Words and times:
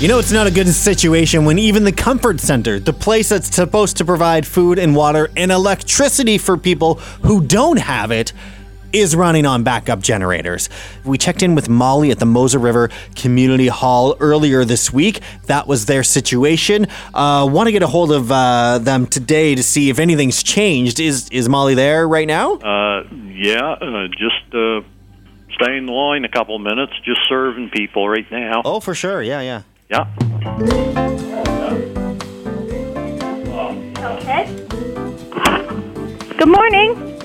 You 0.00 0.06
know, 0.06 0.20
it's 0.20 0.30
not 0.30 0.46
a 0.46 0.50
good 0.52 0.68
situation 0.68 1.44
when 1.44 1.58
even 1.58 1.82
the 1.82 1.90
Comfort 1.90 2.38
Center, 2.38 2.78
the 2.78 2.92
place 2.92 3.30
that's 3.30 3.52
supposed 3.52 3.96
to 3.96 4.04
provide 4.04 4.46
food 4.46 4.78
and 4.78 4.94
water 4.94 5.28
and 5.36 5.50
electricity 5.50 6.38
for 6.38 6.56
people 6.56 6.94
who 7.24 7.42
don't 7.44 7.80
have 7.80 8.12
it, 8.12 8.32
is 8.92 9.16
running 9.16 9.44
on 9.44 9.64
backup 9.64 10.00
generators. 10.00 10.68
We 11.04 11.18
checked 11.18 11.42
in 11.42 11.56
with 11.56 11.68
Molly 11.68 12.12
at 12.12 12.20
the 12.20 12.26
Moser 12.26 12.60
River 12.60 12.90
Community 13.16 13.66
Hall 13.66 14.16
earlier 14.20 14.64
this 14.64 14.92
week. 14.92 15.20
That 15.46 15.66
was 15.66 15.86
their 15.86 16.04
situation. 16.04 16.86
Uh, 17.12 17.48
Want 17.50 17.66
to 17.66 17.72
get 17.72 17.82
a 17.82 17.88
hold 17.88 18.12
of 18.12 18.30
uh, 18.30 18.78
them 18.78 19.04
today 19.04 19.56
to 19.56 19.64
see 19.64 19.90
if 19.90 19.98
anything's 19.98 20.44
changed. 20.44 21.00
Is 21.00 21.28
is 21.30 21.48
Molly 21.48 21.74
there 21.74 22.06
right 22.06 22.28
now? 22.28 22.52
Uh, 22.54 23.02
yeah, 23.34 23.72
uh, 23.72 24.06
just 24.06 24.54
uh, 24.54 24.80
stay 25.54 25.76
in 25.76 25.86
the 25.86 25.92
line 25.92 26.24
a 26.24 26.28
couple 26.28 26.56
minutes. 26.60 26.92
Just 27.04 27.20
serving 27.28 27.70
people 27.70 28.08
right 28.08 28.30
now. 28.30 28.62
Oh, 28.64 28.78
for 28.78 28.94
sure. 28.94 29.20
Yeah, 29.20 29.40
yeah. 29.40 29.62
Yeah. 29.90 30.06
Okay. 33.98 34.44
Good 36.36 36.48
morning. 36.48 37.18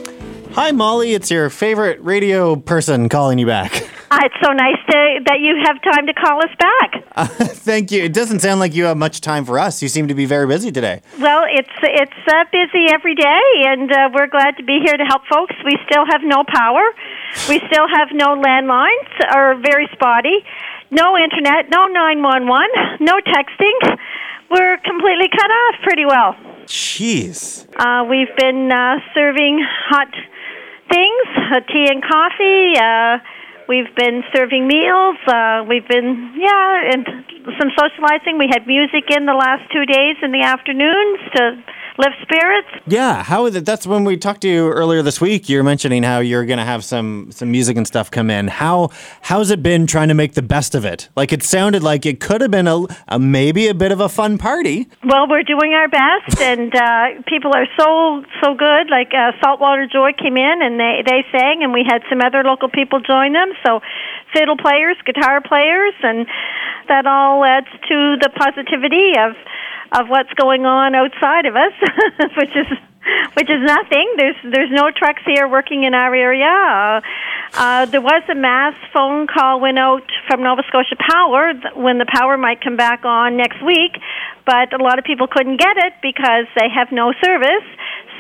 Hi, 0.54 0.72
Molly. 0.72 1.14
It's 1.14 1.30
your 1.30 1.50
favorite 1.50 2.02
radio 2.02 2.56
person 2.56 3.10
calling 3.10 3.38
you 3.40 3.46
back. 3.46 3.90
Uh, 4.14 4.20
it's 4.26 4.36
so 4.46 4.52
nice 4.52 4.78
to, 4.92 5.20
that 5.26 5.40
you 5.42 5.58
have 5.66 5.82
time 5.82 6.06
to 6.06 6.14
call 6.14 6.38
us 6.38 6.54
back. 6.62 7.50
Thank 7.66 7.92
you. 7.92 8.04
It 8.04 8.14
doesn't 8.14 8.42
sound 8.42 8.60
like 8.60 8.76
you 8.76 8.84
have 8.84 8.96
much 8.96 9.22
time 9.22 9.44
for 9.44 9.58
us. 9.58 9.82
You 9.82 9.90
seem 9.90 10.08
to 10.08 10.14
be 10.14 10.26
very 10.28 10.46
busy 10.46 10.72
today. 10.72 11.02
Well, 11.20 11.42
it's 11.50 11.74
it's 11.82 12.22
uh, 12.30 12.44
busy 12.52 12.94
every 12.94 13.16
day, 13.16 13.42
and 13.66 13.92
uh, 13.92 14.10
we're 14.14 14.28
glad 14.28 14.56
to 14.58 14.64
be 14.64 14.78
here 14.86 14.96
to 14.96 15.04
help 15.04 15.24
folks. 15.26 15.56
We 15.66 15.80
still 15.90 16.06
have 16.06 16.22
no 16.24 16.44
power. 16.46 16.84
We 17.50 17.60
still 17.66 17.88
have 17.90 18.10
no 18.14 18.38
landlines, 18.38 19.10
or 19.34 19.56
very 19.66 19.90
spotty. 19.94 20.46
No 20.94 21.18
internet. 21.18 21.70
No 21.70 21.88
nine 21.88 22.22
one 22.22 22.48
one. 22.48 22.70
No 23.00 23.18
texting. 23.18 23.98
We're 24.50 24.78
completely 24.86 25.28
cut 25.34 25.50
off 25.50 25.76
pretty 25.82 26.06
well. 26.06 26.36
Jeez. 26.68 27.66
Uh, 27.76 28.06
we've 28.06 28.34
been 28.38 28.72
uh, 28.72 29.00
serving 29.14 29.66
hot 29.90 30.14
things, 30.92 31.28
uh, 31.50 31.60
tea 31.66 31.90
and 31.90 32.04
coffee. 32.04 32.78
Uh, 32.78 33.18
we've 33.68 33.90
been 33.98 34.24
serving 34.36 34.68
meals. 34.68 35.18
Uh, 35.26 35.66
we've 35.68 35.88
been, 35.88 36.38
yeah, 36.38 36.94
and 36.94 37.08
some 37.60 37.72
socializing. 37.76 38.38
We 38.38 38.48
had 38.54 38.68
music 38.68 39.10
in 39.10 39.26
the 39.26 39.34
last 39.34 39.66
two 39.74 39.86
days 39.86 40.18
in 40.22 40.32
the 40.32 40.44
afternoons 40.46 41.20
to 41.36 41.58
lift 41.98 42.16
spirits. 42.22 42.68
Yeah, 42.88 43.24
how 43.24 43.46
is 43.46 43.56
it? 43.56 43.66
That's 43.66 43.86
when 43.86 44.04
we 44.04 44.18
talked 44.18 44.42
to 44.42 44.48
you 44.50 44.70
earlier 44.70 45.02
this 45.02 45.22
week. 45.22 45.50
You 45.50 45.58
were 45.58 45.64
mentioning 45.64 46.04
how 46.04 46.20
you're 46.20 46.46
going 46.46 46.58
to 46.58 46.66
have 46.66 46.84
some 46.84 47.32
some 47.32 47.52
music 47.52 47.78
and 47.78 47.88
stuff 47.88 48.10
come 48.10 48.30
in. 48.30 48.48
How 48.48 48.90
how's 49.22 49.52
it 49.52 49.62
been 49.62 49.88
trying 49.88 50.08
to 50.08 50.14
make 50.14 50.34
the 50.34 50.42
best 50.42 50.76
of 50.76 50.86
it? 50.86 51.10
Like 51.16 51.32
it 51.32 51.44
sounded 51.44 51.84
like 51.84 52.06
it 52.06 52.20
could 52.20 52.42
have 52.42 52.52
been 52.52 52.68
a, 52.68 52.86
a 53.08 53.20
maybe 53.20 53.68
a 53.68 53.74
bit 53.74 53.92
of 53.92 54.00
a 54.00 54.10
fun 54.10 54.38
party. 54.38 54.88
Well, 55.04 55.28
we're 55.28 55.44
doing 55.44 55.74
our 55.74 55.88
best, 55.88 56.42
and 56.42 56.74
uh, 56.76 57.22
people 57.28 57.52
are 57.54 57.68
so 57.78 58.24
so 58.44 58.56
good. 58.56 58.90
Like 58.90 59.12
uh, 59.14 59.32
Saltwater 59.42 59.88
Joy 59.88 60.12
came 60.14 60.38
in, 60.38 60.62
and 60.62 60.80
they 60.80 61.04
they 61.06 61.26
sang, 61.32 61.64
and 61.64 61.74
we 61.74 61.86
had 61.88 62.02
some 62.10 62.22
other 62.22 62.44
local 62.44 62.70
people 62.70 63.00
join 63.00 63.34
them. 63.34 63.54
So, 63.66 63.82
fiddle 64.34 64.58
players, 64.58 64.98
guitar 65.06 65.42
players, 65.42 65.94
and 66.02 66.28
that 66.88 67.06
all 67.06 67.44
adds 67.46 67.68
to 67.88 68.18
the 68.20 68.30
positivity 68.36 69.14
of 69.18 69.36
of 69.94 70.08
what's 70.08 70.34
going 70.34 70.66
on 70.66 70.96
outside 70.96 71.46
of 71.46 71.56
us, 71.56 71.74
which 72.38 72.56
is 72.56 72.68
which 73.36 73.50
is 73.50 73.62
nothing. 73.66 74.14
There's 74.18 74.36
there's 74.44 74.72
no 74.72 74.90
trucks 74.96 75.22
here 75.26 75.48
working 75.48 75.84
in 75.84 75.94
our 75.94 76.14
area. 76.16 76.48
Uh, 76.48 77.02
uh, 77.54 77.86
there 77.86 78.02
was 78.02 78.24
a 78.30 78.36
mass 78.36 78.74
phone 78.94 79.28
call 79.28 79.60
went 79.60 79.78
out 79.78 80.10
from 80.28 80.44
Nova 80.44 80.64
Scotia 80.68 80.96
Power 80.98 81.54
when 81.76 81.98
the 81.98 82.08
power 82.08 82.38
might 82.38 82.62
come 82.62 82.78
back 82.78 83.06
on 83.06 83.38
next 83.38 83.64
week, 83.64 83.94
but 84.46 84.74
a 84.74 84.82
lot 84.82 84.98
of 85.00 85.06
people 85.06 85.28
couldn't 85.28 85.58
get 85.58 85.78
it 85.78 85.94
because 86.02 86.46
they 86.58 86.70
have 86.74 86.92
no 86.92 87.14
service. 87.24 87.68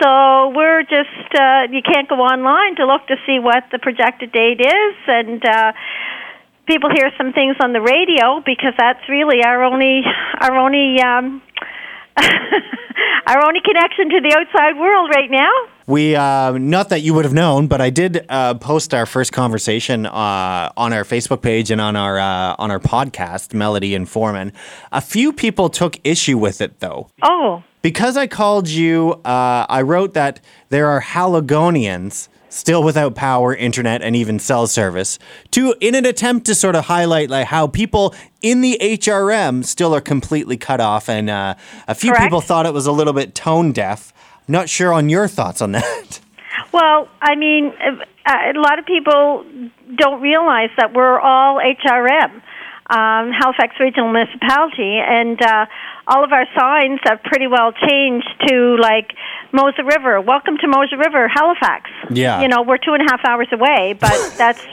So 0.02 0.52
we're 0.53 0.83
just 0.83 1.30
uh, 1.33 1.71
you 1.71 1.81
can't 1.81 2.09
go 2.09 2.19
online 2.19 2.75
to 2.77 2.86
look 2.86 3.08
to 3.08 3.15
see 3.25 3.39
what 3.39 3.65
the 3.71 3.80
projected 3.80 4.31
date 4.31 4.61
is 4.61 4.95
and. 5.08 5.43
Uh, 5.45 5.71
people 6.65 6.89
hear 6.89 7.11
some 7.17 7.33
things 7.33 7.58
on 7.59 7.73
the 7.73 7.81
radio 7.81 8.39
because 8.39 8.71
that's 8.77 9.03
really 9.09 9.43
our 9.43 9.64
only 9.64 10.02
our 10.39 10.55
only 10.55 10.95
um 11.02 11.42
our 13.27 13.45
only 13.45 13.61
connection 13.63 14.09
to 14.09 14.21
the 14.21 14.35
outside 14.37 14.77
world 14.77 15.09
right 15.13 15.29
now. 15.31 15.49
We 15.85 16.15
uh, 16.15 16.51
not 16.57 16.89
that 16.89 17.01
you 17.01 17.13
would 17.13 17.25
have 17.25 17.33
known, 17.33 17.67
but 17.67 17.81
I 17.81 17.89
did 17.89 18.25
uh, 18.29 18.53
post 18.55 18.93
our 18.93 19.05
first 19.05 19.33
conversation 19.33 20.05
uh, 20.05 20.71
on 20.77 20.93
our 20.93 21.03
Facebook 21.03 21.41
page 21.41 21.71
and 21.71 21.81
on 21.81 21.95
our 21.95 22.17
uh, 22.19 22.55
on 22.57 22.71
our 22.71 22.79
podcast, 22.79 23.53
Melody 23.53 23.93
and 23.95 24.07
Foreman. 24.07 24.53
A 24.91 25.01
few 25.01 25.33
people 25.33 25.69
took 25.69 25.99
issue 26.05 26.37
with 26.37 26.61
it 26.61 26.79
though. 26.79 27.09
Oh, 27.21 27.63
Because 27.81 28.15
I 28.15 28.27
called 28.27 28.69
you, 28.69 29.13
uh, 29.25 29.65
I 29.67 29.81
wrote 29.81 30.13
that 30.13 30.39
there 30.69 30.87
are 30.87 31.01
Haligonians 31.01 32.30
still 32.53 32.83
without 32.83 33.15
power, 33.15 33.55
internet, 33.55 34.02
and 34.02 34.15
even 34.15 34.39
cell 34.39 34.67
service, 34.67 35.17
to 35.52 35.75
in 35.80 35.95
an 35.95 36.05
attempt 36.05 36.45
to 36.45 36.55
sort 36.55 36.75
of 36.75 36.86
highlight 36.86 37.30
like 37.30 37.47
how 37.47 37.67
people 37.67 38.14
in 38.41 38.61
the 38.61 38.77
HRM 38.80 39.65
still 39.65 39.95
are 39.95 40.02
completely 40.02 40.58
cut 40.58 40.80
off, 40.80 41.09
and 41.09 41.30
uh, 41.30 41.55
a 41.87 41.95
few 41.95 42.11
Correct. 42.11 42.23
people 42.23 42.42
thought 42.42 42.65
it 42.65 42.73
was 42.73 42.86
a 42.86 42.92
little 42.92 43.13
bit 43.13 43.33
tone 43.33 43.71
deaf. 43.71 44.13
Not 44.47 44.69
sure 44.69 44.93
on 44.93 45.09
your 45.09 45.27
thoughts 45.27 45.61
on 45.61 45.71
that. 45.71 46.19
well, 46.73 47.08
I 47.21 47.36
mean, 47.36 47.73
uh, 48.25 48.52
a 48.55 48.59
lot 48.59 48.77
of 48.77 48.86
people 48.86 49.45
don't 49.95 50.21
realize 50.21 50.69
that 50.77 50.93
we're 50.93 51.19
all 51.19 51.59
HRM, 51.59 52.31
um, 52.89 53.31
Halifax 53.31 53.80
Regional 53.80 54.11
Municipality, 54.11 54.99
and 54.99 55.42
uh, 55.42 55.65
all 56.08 56.23
of 56.23 56.31
our 56.31 56.45
signs 56.58 56.99
have 57.03 57.23
pretty 57.23 57.47
well 57.47 57.71
changed 57.71 58.27
to 58.47 58.77
like 58.80 59.14
Moser 59.52 59.83
River. 59.83 60.19
Welcome 60.19 60.58
to 60.58 60.67
Moser 60.67 60.97
River, 60.97 61.27
Halifax. 61.27 61.89
Yeah. 62.11 62.41
You 62.41 62.47
know, 62.47 62.61
we're 62.61 62.77
two 62.77 62.93
and 62.93 63.02
a 63.02 63.11
half 63.11 63.21
hours 63.25 63.47
away, 63.52 63.95
but 63.99 64.33
that's 64.37 64.65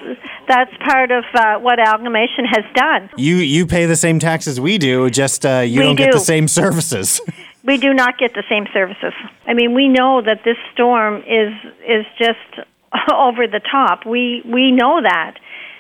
that's 0.49 0.77
part 0.79 1.11
of 1.11 1.25
uh, 1.35 1.59
what 1.59 1.79
amalgamation 1.79 2.45
has 2.47 2.65
done. 2.75 3.11
You 3.17 3.37
you 3.37 3.67
pay 3.67 3.87
the 3.87 3.97
same 3.97 4.19
taxes 4.19 4.61
we 4.61 4.79
do, 4.79 5.11
just 5.11 5.47
uh, 5.47 5.61
you 5.61 5.81
We 5.81 5.87
don't 5.87 5.97
get 5.97 6.13
the 6.13 6.19
same 6.19 6.49
services. 6.49 7.21
We 7.63 7.77
do 7.77 7.93
not 7.93 8.17
get 8.17 8.33
the 8.33 8.43
same 8.49 8.67
services. 8.73 9.13
I 9.47 9.53
mean, 9.53 9.75
we 9.75 9.87
know 9.87 10.23
that 10.23 10.45
this 10.45 10.57
storm 10.73 11.19
is 11.19 11.53
is 11.87 12.07
just 12.19 12.67
over 13.13 13.47
the 13.47 13.61
top. 13.61 14.07
We 14.07 14.43
we 14.47 14.73
know 14.73 15.03
that, 15.03 15.35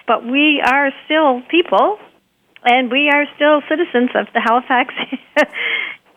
but 0.06 0.24
we 0.24 0.60
are 0.60 0.92
still 1.06 1.40
people, 1.48 1.98
and 2.64 2.90
we 2.90 3.08
are 3.08 3.24
still 3.36 3.62
citizens 3.68 4.10
of 4.14 4.26
the 4.34 4.40
Halifax. 4.40 4.94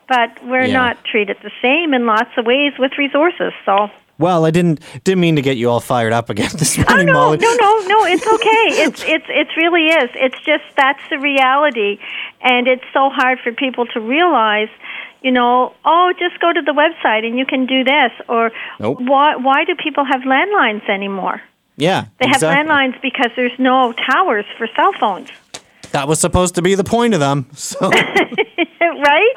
but 0.08 0.30
we're 0.44 0.66
Yeah. 0.66 0.72
not 0.82 1.04
treated 1.04 1.36
the 1.42 1.50
same 1.62 1.94
in 1.94 2.06
lots 2.06 2.30
of 2.36 2.46
ways 2.46 2.72
with 2.78 2.92
resources. 2.98 3.52
So. 3.64 3.90
well, 4.18 4.44
I 4.44 4.50
didn't 4.50 4.80
didn't 5.04 5.20
mean 5.20 5.36
to 5.36 5.42
get 5.42 5.56
you 5.56 5.68
all 5.70 5.80
fired 5.80 6.12
up 6.12 6.30
again 6.30 6.50
this 6.58 6.78
Oh 6.78 6.84
morning, 6.88 7.06
no, 7.06 7.12
Molly. 7.14 7.38
no, 7.38 7.52
no, 7.54 7.70
no! 7.86 8.04
It's 8.04 8.26
okay. 8.26 8.66
it's 8.86 9.02
it's 9.04 9.26
it 9.28 9.48
really 9.56 9.86
is. 9.86 10.10
It's 10.14 10.40
just 10.44 10.64
that's 10.76 11.02
the 11.10 11.18
reality, 11.18 11.98
and 12.40 12.68
it's 12.68 12.84
so 12.92 13.08
hard 13.10 13.38
for 13.40 13.52
people 13.52 13.86
to 13.86 14.00
realize. 14.00 14.68
You 15.22 15.32
know, 15.32 15.72
oh, 15.86 16.12
just 16.18 16.38
go 16.38 16.52
to 16.52 16.60
the 16.60 16.72
website 16.72 17.24
and 17.26 17.38
you 17.38 17.46
can 17.46 17.64
do 17.64 17.82
this, 17.82 18.12
or 18.28 18.52
Nope. 18.78 18.98
why 19.00 19.36
why 19.36 19.64
do 19.64 19.74
people 19.74 20.04
have 20.04 20.20
landlines 20.20 20.86
anymore? 20.88 21.40
Yeah, 21.78 22.04
They 22.20 22.26
exactly. 22.26 22.48
have 22.48 22.66
landlines 22.66 23.00
because 23.00 23.30
there's 23.34 23.58
no 23.58 23.92
towers 23.94 24.44
for 24.58 24.68
cell 24.76 24.92
phones, 25.00 25.30
That 25.94 26.08
was 26.08 26.18
supposed 26.18 26.56
to 26.56 26.62
be 26.62 26.74
the 26.74 26.82
point 26.82 27.14
of 27.14 27.20
them. 27.20 27.46
So 27.54 27.88
right? 27.90 29.34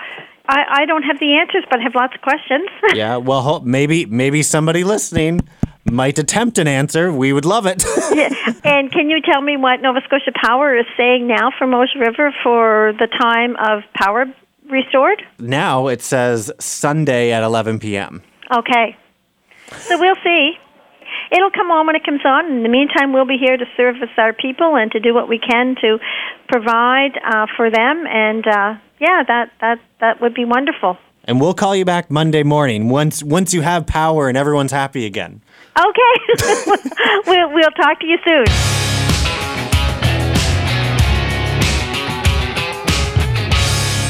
I, 0.49 0.63
I 0.69 0.85
don't 0.85 1.03
have 1.03 1.19
the 1.19 1.35
answers, 1.35 1.63
but 1.69 1.79
I 1.79 1.83
have 1.83 1.93
lots 1.93 2.15
of 2.15 2.21
questions. 2.21 2.67
yeah, 2.93 3.17
well, 3.17 3.61
maybe 3.61 4.05
maybe 4.05 4.41
somebody 4.41 4.83
listening 4.83 5.41
might 5.85 6.17
attempt 6.17 6.57
an 6.57 6.67
answer. 6.67 7.13
We 7.13 7.31
would 7.31 7.45
love 7.45 7.67
it. 7.67 7.85
yeah. 8.11 8.29
and 8.63 8.91
can 8.91 9.09
you 9.09 9.21
tell 9.21 9.41
me 9.41 9.55
what 9.55 9.81
Nova 9.81 10.01
Scotia 10.05 10.31
Power 10.43 10.75
is 10.75 10.85
saying 10.97 11.27
now 11.27 11.51
for 11.57 11.67
Moser 11.67 11.99
River 11.99 12.33
for 12.43 12.93
the 12.99 13.07
time 13.07 13.55
of 13.57 13.83
power 13.93 14.25
restored? 14.69 15.21
now 15.39 15.87
it 15.87 16.01
says 16.01 16.51
Sunday 16.59 17.31
at 17.31 17.43
11 17.43 17.79
p.m. 17.79 18.23
Okay. 18.51 18.97
So 19.71 19.99
we'll 19.99 20.21
see. 20.23 20.57
It'll 21.31 21.51
come 21.51 21.71
on 21.71 21.87
when 21.87 21.95
it 21.95 22.03
comes 22.05 22.21
on. 22.25 22.51
In 22.51 22.63
the 22.63 22.69
meantime, 22.69 23.13
we'll 23.13 23.25
be 23.27 23.37
here 23.37 23.57
to 23.57 23.65
service 23.75 24.09
our 24.17 24.33
people 24.33 24.75
and 24.75 24.91
to 24.91 24.99
do 24.99 25.13
what 25.13 25.27
we 25.27 25.39
can 25.39 25.75
to 25.81 25.99
provide 26.47 27.19
uh, 27.23 27.47
for 27.55 27.69
them. 27.69 28.05
And 28.07 28.45
uh, 28.47 28.75
yeah, 28.99 29.23
that, 29.27 29.51
that, 29.61 29.79
that 29.99 30.21
would 30.21 30.33
be 30.33 30.45
wonderful. 30.45 30.97
And 31.25 31.41
we'll 31.41 31.53
call 31.53 31.75
you 31.75 31.83
back 31.83 32.09
Monday 32.09 32.43
morning 32.43 32.87
once 32.87 33.21
once 33.21 33.53
you 33.53 33.61
have 33.61 33.85
power 33.85 34.29
and 34.29 34.37
everyone's 34.37 34.71
happy 34.71 35.05
again. 35.05 35.41
Okay. 35.77 36.65
we'll, 37.27 37.53
we'll 37.53 37.71
talk 37.71 37.99
to 37.99 38.05
you 38.05 38.17
soon. 38.25 38.86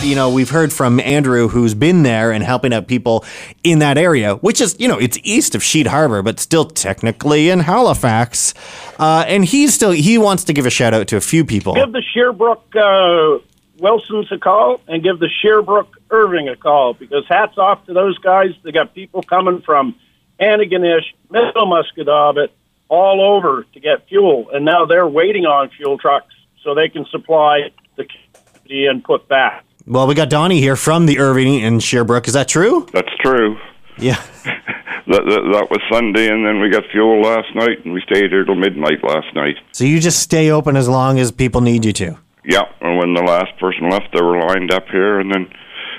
You 0.07 0.15
know, 0.15 0.29
we've 0.29 0.49
heard 0.49 0.71
from 0.71 0.99
Andrew, 1.01 1.49
who's 1.49 1.73
been 1.73 2.03
there 2.03 2.31
and 2.31 2.43
helping 2.43 2.73
out 2.73 2.87
people 2.87 3.25
in 3.63 3.79
that 3.79 3.97
area, 3.97 4.35
which 4.35 4.61
is, 4.61 4.75
you 4.79 4.87
know, 4.87 4.97
it's 4.97 5.19
east 5.23 5.53
of 5.53 5.61
Sheet 5.61 5.87
Harbor, 5.87 6.21
but 6.21 6.39
still 6.39 6.65
technically 6.65 7.49
in 7.49 7.59
Halifax. 7.59 8.53
Uh, 8.97 9.25
and 9.27 9.43
he's 9.43 9.73
still, 9.73 9.91
he 9.91 10.17
wants 10.17 10.45
to 10.45 10.53
give 10.53 10.65
a 10.65 10.69
shout 10.69 10.93
out 10.93 11.07
to 11.09 11.17
a 11.17 11.21
few 11.21 11.43
people. 11.43 11.75
Give 11.75 11.91
the 11.91 12.01
Sherbrooke 12.13 12.73
uh, 12.75 13.39
Wilson's 13.79 14.31
a 14.31 14.37
call 14.37 14.81
and 14.87 15.03
give 15.03 15.19
the 15.19 15.29
Sherbrooke 15.41 15.97
Irving 16.09 16.47
a 16.47 16.55
call 16.55 16.93
because 16.93 17.25
hats 17.27 17.57
off 17.57 17.85
to 17.87 17.93
those 17.93 18.17
guys. 18.19 18.51
They 18.63 18.71
got 18.71 18.95
people 18.95 19.21
coming 19.23 19.61
from 19.61 19.95
Antigonish, 20.39 21.13
Middle 21.29 21.67
Musquodoboit, 21.67 22.49
all 22.89 23.35
over 23.35 23.65
to 23.73 23.79
get 23.81 24.07
fuel, 24.07 24.49
and 24.53 24.63
now 24.63 24.85
they're 24.85 25.07
waiting 25.07 25.45
on 25.45 25.69
fuel 25.69 25.97
trucks 25.97 26.33
so 26.63 26.73
they 26.73 26.87
can 26.87 27.05
supply 27.07 27.71
the 27.97 28.05
community 28.05 28.85
and 28.85 29.03
put 29.03 29.27
back. 29.27 29.65
Well, 29.87 30.05
we 30.05 30.15
got 30.15 30.29
Donnie 30.29 30.59
here 30.59 30.75
from 30.75 31.05
the 31.05 31.17
Irving 31.17 31.61
in 31.61 31.79
Sherbrooke. 31.79 32.27
Is 32.27 32.33
that 32.33 32.49
true? 32.49 32.85
That's 32.93 33.13
true. 33.21 33.57
Yeah. 33.97 34.21
That, 35.09 35.23
that, 35.23 35.41
that 35.53 35.67
was 35.71 35.79
Sunday, 35.89 36.27
and 36.27 36.45
then 36.45 36.59
we 36.59 36.69
got 36.69 36.83
fuel 36.91 37.21
last 37.21 37.55
night, 37.55 37.85
and 37.85 37.93
we 37.93 38.01
stayed 38.01 38.29
here 38.29 38.43
till 38.43 38.55
midnight 38.55 39.01
last 39.01 39.33
night. 39.33 39.55
So 39.71 39.85
you 39.85 40.01
just 40.01 40.19
stay 40.19 40.51
open 40.51 40.75
as 40.75 40.89
long 40.89 41.17
as 41.17 41.31
people 41.31 41.61
need 41.61 41.85
you 41.85 41.93
to. 41.93 42.17
Yeah, 42.43 42.63
and 42.81 42.97
when 42.97 43.13
the 43.13 43.21
last 43.21 43.57
person 43.57 43.89
left, 43.89 44.09
they 44.13 44.21
were 44.21 44.37
lined 44.37 44.69
up 44.73 44.83
here, 44.91 45.21
and 45.21 45.33
then 45.33 45.47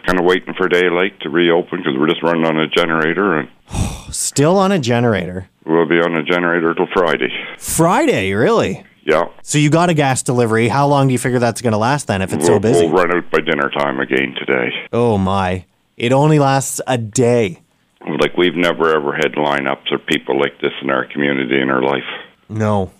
kind 0.06 0.20
of 0.20 0.26
waiting 0.26 0.52
for 0.52 0.68
daylight 0.68 1.18
to 1.20 1.30
reopen 1.30 1.78
because 1.78 1.94
we're 1.98 2.06
just 2.08 2.22
running 2.22 2.44
on 2.44 2.58
a 2.58 2.68
generator, 2.68 3.38
and 3.38 3.48
Still 4.14 4.58
on 4.58 4.72
a 4.72 4.78
generator. 4.78 5.48
we'll 5.64 5.88
be 5.88 6.00
on 6.02 6.14
a 6.14 6.22
generator 6.22 6.74
till 6.74 6.88
Friday. 6.92 7.30
Friday, 7.56 8.34
really? 8.34 8.84
Yeah. 9.08 9.30
So 9.42 9.56
you 9.56 9.70
got 9.70 9.88
a 9.88 9.94
gas 9.94 10.22
delivery. 10.22 10.68
How 10.68 10.86
long 10.86 11.08
do 11.08 11.12
you 11.12 11.18
figure 11.18 11.38
that's 11.38 11.62
going 11.62 11.72
to 11.72 11.78
last 11.78 12.08
then 12.08 12.20
if 12.20 12.34
it's 12.34 12.44
so 12.44 12.52
we'll, 12.52 12.60
busy? 12.60 12.86
we'll 12.86 12.94
run 12.94 13.16
out 13.16 13.30
by 13.30 13.40
dinner 13.40 13.70
time 13.70 14.00
again 14.00 14.34
today. 14.38 14.70
Oh 14.92 15.16
my. 15.16 15.64
It 15.96 16.12
only 16.12 16.38
lasts 16.38 16.78
a 16.86 16.98
day. 16.98 17.62
Like 18.06 18.36
we've 18.36 18.54
never 18.54 18.94
ever 18.94 19.14
had 19.14 19.32
lineups 19.32 19.90
or 19.90 19.98
people 19.98 20.38
like 20.38 20.60
this 20.60 20.72
in 20.82 20.90
our 20.90 21.06
community 21.06 21.58
in 21.58 21.70
our 21.70 21.80
life. 21.80 22.04
No. 22.50 22.92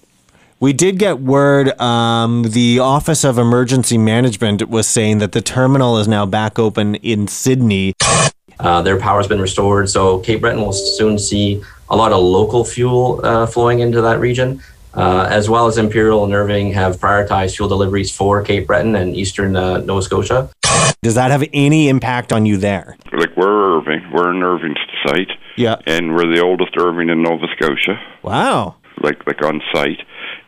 We 0.61 0.73
did 0.73 0.99
get 0.99 1.21
word 1.21 1.79
um, 1.79 2.43
the 2.43 2.79
Office 2.79 3.23
of 3.23 3.37
Emergency 3.37 3.99
Management 3.99 4.67
was 4.69 4.89
saying 4.89 5.19
that 5.19 5.33
the 5.33 5.43
terminal 5.43 5.99
is 5.99 6.09
now 6.09 6.25
back 6.25 6.59
open 6.59 6.95
in 6.97 7.29
Sydney. 7.29 7.93
Uh, 8.59 8.81
their 8.81 8.99
power's 8.99 9.29
been 9.29 9.41
restored, 9.41 9.91
so 9.91 10.19
Cape 10.21 10.41
Breton 10.41 10.63
will 10.63 10.73
soon 10.73 11.19
see 11.19 11.63
a 11.91 11.97
lot 11.97 12.13
of 12.13 12.23
local 12.23 12.65
fuel 12.65 13.21
uh, 13.25 13.47
flowing 13.47 13.79
into 13.81 14.01
that 14.01 14.19
region, 14.19 14.61
uh, 14.95 15.27
as 15.31 15.49
well 15.49 15.67
as 15.67 15.79
Imperial 15.79 16.25
and 16.25 16.33
Irving 16.35 16.73
have 16.73 16.97
prioritized 16.97 17.57
fuel 17.57 17.69
deliveries 17.69 18.15
for 18.15 18.43
Cape 18.43 18.67
Breton 18.67 18.97
and 18.97 19.15
eastern 19.15 19.57
uh, 19.57 19.79
Nova 19.79 20.03
Scotia. 20.03 20.51
Does 21.03 21.15
that 21.15 21.31
have 21.31 21.45
any 21.53 21.89
impact 21.89 22.33
on 22.33 22.45
you 22.47 22.57
there? 22.57 22.97
Like 23.13 23.37
we're 23.37 23.79
Irving, 23.79 24.11
we're 24.13 24.31
an 24.31 24.43
Irving 24.43 24.75
site, 25.07 25.31
Yeah. 25.57 25.77
and 25.87 26.15
we're 26.15 26.33
the 26.35 26.41
oldest 26.43 26.73
Irving 26.77 27.09
in 27.09 27.23
Nova 27.23 27.47
Scotia. 27.57 28.01
Wow. 28.23 28.77
like 29.01 29.25
like 29.27 29.43
on 29.45 29.61
site, 29.73 30.01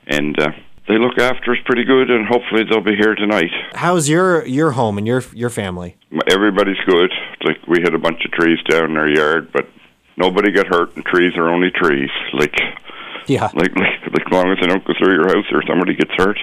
and 0.09 0.37
uh, 0.41 0.51
they 0.89 0.99
look 0.99 1.19
after 1.19 1.53
us 1.53 1.59
pretty 1.65 1.85
good, 1.85 2.11
and 2.11 2.27
hopefully 2.27 2.65
they'll 2.69 2.81
be 2.83 2.97
here 2.97 3.15
tonight. 3.15 3.51
How's 3.75 4.09
your 4.09 4.45
your 4.47 4.73
home 4.73 4.99
and 4.99 5.07
your 5.07 5.23
your 5.35 5.51
family? 5.51 5.97
Everybody's 6.29 6.81
good. 6.85 7.13
Like 7.45 7.59
we 7.69 7.81
had 7.83 7.95
a 7.95 7.99
bunch 7.99 8.25
of 8.25 8.33
trees 8.33 8.59
down 8.69 8.91
in 8.91 8.97
our 8.97 9.09
yard, 9.09 9.53
but 9.53 9.69
nobody 10.17 10.51
got 10.51 10.67
hurt, 10.67 10.97
and 10.97 11.05
trees 11.05 11.37
are 11.37 11.49
only 11.49 11.71
trees. 11.71 12.11
Like 12.33 12.57
Yeah. 13.27 13.45
like 13.55 13.75
like, 13.77 13.77
like 14.13 14.27
as 14.27 14.33
long 14.33 14.51
as 14.51 14.59
they 14.61 14.67
don't 14.67 14.85
go 14.85 14.93
through 14.99 15.13
your 15.15 15.29
house 15.29 15.47
or 15.53 15.63
somebody 15.67 15.95
gets 15.95 16.13
hurt, 16.17 16.39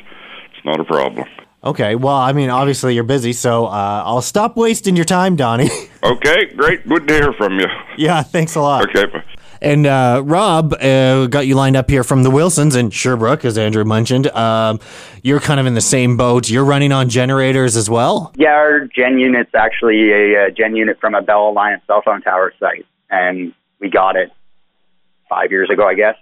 it's 0.55 0.65
not 0.65 0.79
a 0.79 0.83
problem. 0.83 1.27
Okay. 1.63 1.95
Well, 1.95 2.15
I 2.15 2.33
mean, 2.33 2.49
obviously 2.49 2.93
you're 2.95 3.03
busy, 3.03 3.33
so 3.33 3.65
uh, 3.65 4.03
I'll 4.05 4.21
stop 4.21 4.55
wasting 4.55 4.95
your 4.95 5.05
time, 5.05 5.35
Donnie. 5.35 5.69
Okay, 6.03 6.45
great, 6.55 6.87
good 6.87 7.05
to 7.07 7.13
hear 7.13 7.33
from 7.33 7.59
you. 7.59 7.65
yeah. 7.97 8.21
Thanks 8.21 8.55
a 8.55 8.61
lot. 8.61 8.87
Okay, 8.87 9.07
bye. 9.11 9.23
And 9.61 9.85
uh, 9.87 10.21
Rob 10.23 10.73
uh, 10.73 11.25
got 11.25 11.47
you 11.47 11.55
lined 11.55 11.75
up 11.75 11.89
here 11.89 12.03
from 12.03 12.21
the 12.23 12.29
Wilsons 12.29 12.75
in 12.75 12.91
Sherbrooke, 12.91 13.43
as 13.43 13.57
Andrew 13.57 13.83
mentioned. 13.83 14.27
Um, 14.27 14.79
you're 15.23 15.39
kind 15.39 15.59
of 15.59 15.65
in 15.65 15.73
the 15.73 15.81
same 15.81 16.15
boat. 16.15 16.49
You're 16.49 16.63
running 16.63 16.91
on 16.93 17.09
generators 17.09 17.75
as 17.75 17.89
well. 17.89 18.31
Yeah, 18.37 18.49
our 18.51 18.85
gen 18.85 19.17
unit's 19.17 19.49
actually 19.55 20.11
a, 20.11 20.45
uh 20.45 20.49
gen 20.51 20.75
unit 20.75 20.99
from 21.01 21.15
a 21.15 21.21
Bell 21.23 21.49
Aliant 21.49 21.81
cell 21.87 22.03
phone 22.05 22.21
tower 22.21 22.53
site, 22.59 22.85
and 23.09 23.53
we 23.79 23.89
got 23.89 24.15
it 24.15 24.31
five 25.27 25.51
years 25.51 25.69
ago, 25.71 25.85
I 25.87 25.95
guess. 25.95 26.15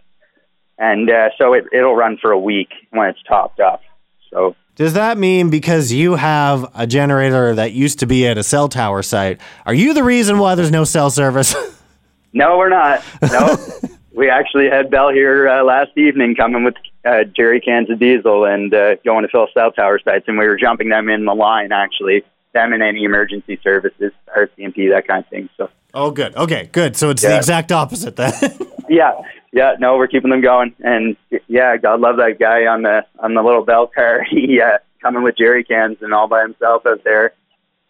And 0.77 1.09
uh, 1.09 1.29
so 1.37 1.53
it, 1.53 1.65
it'll 1.71 1.95
run 1.95 2.17
for 2.17 2.31
a 2.31 2.39
week 2.39 2.69
when 2.91 3.09
it's 3.09 3.21
topped 3.23 3.59
up. 3.59 3.81
So 4.29 4.55
Does 4.75 4.93
that 4.93 5.17
mean 5.17 5.49
because 5.49 5.93
you 5.93 6.15
have 6.15 6.69
a 6.75 6.85
generator 6.85 7.55
that 7.55 7.71
used 7.71 7.99
to 7.99 8.05
be 8.05 8.27
at 8.27 8.37
a 8.37 8.43
cell 8.43 8.67
tower 8.67 9.01
site, 9.01 9.39
are 9.65 9.73
you 9.73 9.93
the 9.93 10.03
reason 10.03 10.37
why 10.37 10.55
there's 10.55 10.71
no 10.71 10.83
cell 10.83 11.09
service? 11.09 11.55
no, 12.33 12.57
we're 12.57 12.69
not. 12.69 13.03
No, 13.21 13.57
we 14.13 14.29
actually 14.29 14.69
had 14.69 14.91
Bell 14.91 15.09
here 15.09 15.47
uh, 15.47 15.63
last 15.63 15.91
evening 15.95 16.35
coming 16.35 16.63
with 16.63 16.75
uh, 17.05 17.23
jerry 17.23 17.61
cans 17.61 17.89
of 17.89 17.99
diesel 17.99 18.45
and 18.45 18.73
uh, 18.73 18.95
going 19.05 19.23
to 19.23 19.29
fill 19.29 19.47
cell 19.53 19.71
tower 19.71 19.99
sites, 20.03 20.25
and 20.27 20.37
we 20.37 20.45
were 20.45 20.57
jumping 20.57 20.89
them 20.89 21.09
in 21.09 21.25
the 21.25 21.33
line 21.33 21.71
actually. 21.71 22.23
Them 22.53 22.71
and 22.71 22.81
any 22.81 23.03
emergency 23.03 23.59
services, 23.61 24.13
RCMP, 24.33 24.89
that 24.89 25.05
kind 25.05 25.25
of 25.25 25.29
thing. 25.29 25.49
So. 25.57 25.69
oh, 25.93 26.11
good. 26.11 26.33
Okay, 26.37 26.69
good. 26.71 26.95
So 26.95 27.09
it's 27.09 27.21
the 27.21 27.35
exact 27.35 27.73
opposite 27.73 28.15
then. 28.15 28.33
Yeah, 28.87 29.13
yeah, 29.55 29.75
no, 29.79 29.95
we're 29.95 30.07
keeping 30.07 30.31
them 30.31 30.41
going, 30.41 30.75
and 30.83 31.15
yeah, 31.47 31.77
God 31.77 32.01
love 32.01 32.17
that 32.17 32.39
guy 32.39 32.67
on 32.67 32.81
the 32.81 33.05
on 33.19 33.35
the 33.35 33.41
little 33.41 33.63
bell 33.63 33.87
car. 33.87 34.21
He 34.29 34.59
uh, 34.59 34.79
coming 35.01 35.23
with 35.23 35.37
jerry 35.37 35.63
cans 35.63 35.97
and 36.01 36.13
all 36.13 36.27
by 36.27 36.41
himself 36.41 36.85
out 36.85 37.05
there, 37.05 37.33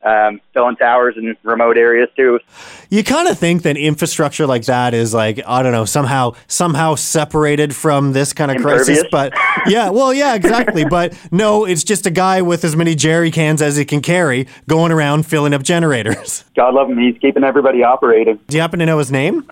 um, 0.04 0.42
filling 0.54 0.76
towers 0.76 1.16
in 1.18 1.36
remote 1.42 1.76
areas 1.76 2.08
too. 2.16 2.40
you 2.92 3.04
kind 3.04 3.28
of 3.28 3.40
think 3.40 3.64
that 3.64 3.78
infrastructure 3.78 4.46
like 4.46 4.66
that 4.66 4.94
is 4.94 5.12
like 5.12 5.42
I 5.48 5.64
don't 5.64 5.72
know 5.72 5.86
somehow 5.86 6.34
somehow 6.46 6.94
separated 6.94 7.76
from 7.76 8.14
this 8.14 8.32
kind 8.32 8.52
of 8.52 8.62
crisis. 8.62 9.04
But 9.10 9.34
yeah, 9.66 9.90
well, 9.90 10.14
yeah, 10.14 10.36
exactly. 10.36 10.86
but 10.86 11.20
no, 11.32 11.66
it's 11.66 11.84
just 11.84 12.06
a 12.06 12.12
guy 12.12 12.44
with 12.44 12.64
as 12.64 12.76
many 12.76 12.94
jerry 12.94 13.32
cans 13.32 13.64
as 13.64 13.76
he 13.76 13.86
can 13.86 14.02
carry 14.02 14.46
going 14.68 14.92
around 14.92 15.26
filling 15.26 15.56
up 15.56 15.64
generators. 15.64 16.44
God 16.56 16.76
love 16.76 16.92
him, 16.92 17.00
he's 17.00 17.18
keeping 17.18 17.44
everybody 17.44 17.82
operating. 17.82 18.40
Do 18.48 18.56
you 18.56 18.62
happen 18.62 18.78
to 18.82 18.86
know 18.86 19.00
his 19.00 19.12
name? 19.12 19.50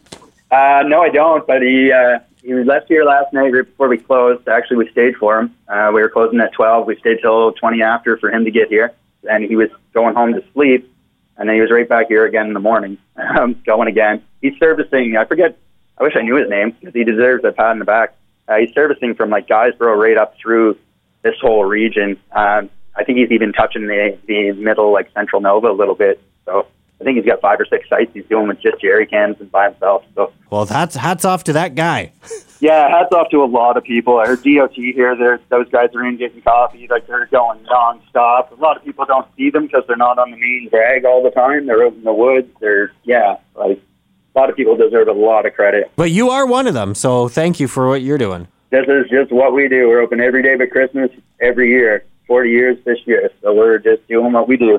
Uh, 0.53 0.83
no, 0.83 1.01
I 1.01 1.09
don't, 1.09 1.47
but 1.47 1.63
he 1.63 1.91
uh, 1.91 2.19
he 2.43 2.53
was 2.53 2.67
left 2.67 2.87
here 2.87 3.03
last 3.03 3.33
night 3.33 3.51
right 3.51 3.65
before 3.65 3.87
we 3.87 3.97
closed. 3.97 4.47
Actually, 4.47 4.77
we 4.77 4.91
stayed 4.91 5.15
for 5.15 5.39
him. 5.39 5.55
Uh, 5.67 5.89
we 5.91 5.99
were 5.99 6.09
closing 6.09 6.39
at 6.41 6.53
twelve. 6.53 6.85
We 6.85 6.95
stayed 6.97 7.21
till 7.23 7.53
twenty 7.53 7.81
after 7.81 8.17
for 8.17 8.29
him 8.29 8.45
to 8.45 8.51
get 8.51 8.67
here, 8.67 8.93
and 9.27 9.43
he 9.43 9.55
was 9.55 9.69
going 9.95 10.13
home 10.13 10.33
to 10.33 10.43
sleep. 10.53 10.93
And 11.37 11.49
then 11.49 11.55
he 11.55 11.61
was 11.61 11.71
right 11.71 11.89
back 11.89 12.07
here 12.07 12.25
again 12.25 12.45
in 12.45 12.53
the 12.53 12.59
morning, 12.59 12.99
um, 13.39 13.59
going 13.65 13.87
again. 13.87 14.21
He's 14.43 14.53
servicing. 14.59 15.17
I 15.17 15.25
forget. 15.25 15.57
I 15.97 16.03
wish 16.03 16.13
I 16.15 16.21
knew 16.21 16.35
his 16.35 16.47
name 16.47 16.75
because 16.79 16.93
he 16.93 17.03
deserves 17.03 17.43
a 17.43 17.51
pat 17.51 17.71
in 17.71 17.79
the 17.79 17.85
back. 17.85 18.15
Uh, 18.47 18.57
he's 18.57 18.73
servicing 18.75 19.15
from 19.15 19.31
like 19.31 19.47
Guysborough 19.47 19.99
right 19.99 20.17
up 20.17 20.35
through 20.37 20.77
this 21.23 21.35
whole 21.41 21.65
region. 21.65 22.19
Um, 22.31 22.69
I 22.95 23.03
think 23.03 23.17
he's 23.17 23.31
even 23.31 23.53
touching 23.53 23.87
the 23.87 24.19
the 24.27 24.51
middle, 24.51 24.93
like 24.93 25.11
Central 25.13 25.41
Nova, 25.41 25.71
a 25.71 25.73
little 25.73 25.95
bit. 25.95 26.21
So 26.45 26.67
I 27.03 27.05
think 27.05 27.17
he's 27.17 27.25
got 27.25 27.41
five 27.41 27.59
or 27.59 27.65
six 27.65 27.89
sites 27.89 28.11
he's 28.13 28.23
doing 28.27 28.47
with 28.47 28.61
just 28.61 28.79
jerry 28.79 29.05
cans 29.05 29.35
and 29.41 29.51
by 29.51 29.69
himself. 29.69 30.05
So 30.15 30.31
Well, 30.49 30.63
that's 30.63 30.95
hats 30.95 31.25
off 31.25 31.43
to 31.43 31.53
that 31.53 31.75
guy. 31.75 32.13
yeah, 32.61 32.87
hats 32.87 33.11
off 33.11 33.29
to 33.31 33.43
a 33.43 33.45
lot 33.45 33.75
of 33.75 33.83
people. 33.83 34.19
I 34.19 34.27
heard 34.27 34.41
DOT 34.41 34.73
here. 34.73 35.37
Those 35.49 35.67
guys 35.69 35.89
are 35.93 36.05
in 36.05 36.15
getting 36.15 36.41
coffee. 36.41 36.87
Like 36.89 37.05
they're 37.05 37.25
going 37.25 37.59
nonstop. 37.65 38.57
A 38.57 38.61
lot 38.61 38.77
of 38.77 38.85
people 38.85 39.03
don't 39.03 39.27
see 39.35 39.49
them 39.49 39.67
because 39.67 39.83
they're 39.85 39.97
not 39.97 40.17
on 40.17 40.31
the 40.31 40.37
main 40.37 40.69
drag 40.69 41.03
all 41.03 41.21
the 41.21 41.31
time. 41.31 41.65
They're 41.65 41.85
out 41.85 41.91
in 41.91 42.05
the 42.05 42.13
woods. 42.13 42.47
They're 42.61 42.93
yeah, 43.03 43.35
like 43.53 43.81
a 44.33 44.39
lot 44.39 44.49
of 44.49 44.55
people 44.55 44.77
deserve 44.77 45.09
a 45.09 45.11
lot 45.11 45.45
of 45.45 45.53
credit. 45.55 45.91
But 45.97 46.11
you 46.11 46.29
are 46.29 46.45
one 46.45 46.67
of 46.67 46.73
them, 46.73 46.95
so 46.95 47.27
thank 47.27 47.59
you 47.59 47.67
for 47.67 47.89
what 47.89 48.01
you're 48.01 48.17
doing. 48.17 48.47
This 48.69 48.85
is 48.87 49.09
just 49.09 49.29
what 49.33 49.53
we 49.53 49.67
do. 49.67 49.89
We're 49.89 49.99
open 49.99 50.21
every 50.21 50.41
day 50.41 50.55
but 50.55 50.71
Christmas 50.71 51.11
every 51.41 51.69
year. 51.69 52.05
Forty 52.27 52.51
years 52.51 52.77
this 52.85 52.99
year, 53.03 53.29
so 53.41 53.53
we're 53.53 53.77
just 53.79 54.07
doing 54.07 54.31
what 54.31 54.47
we 54.47 54.55
do. 54.55 54.77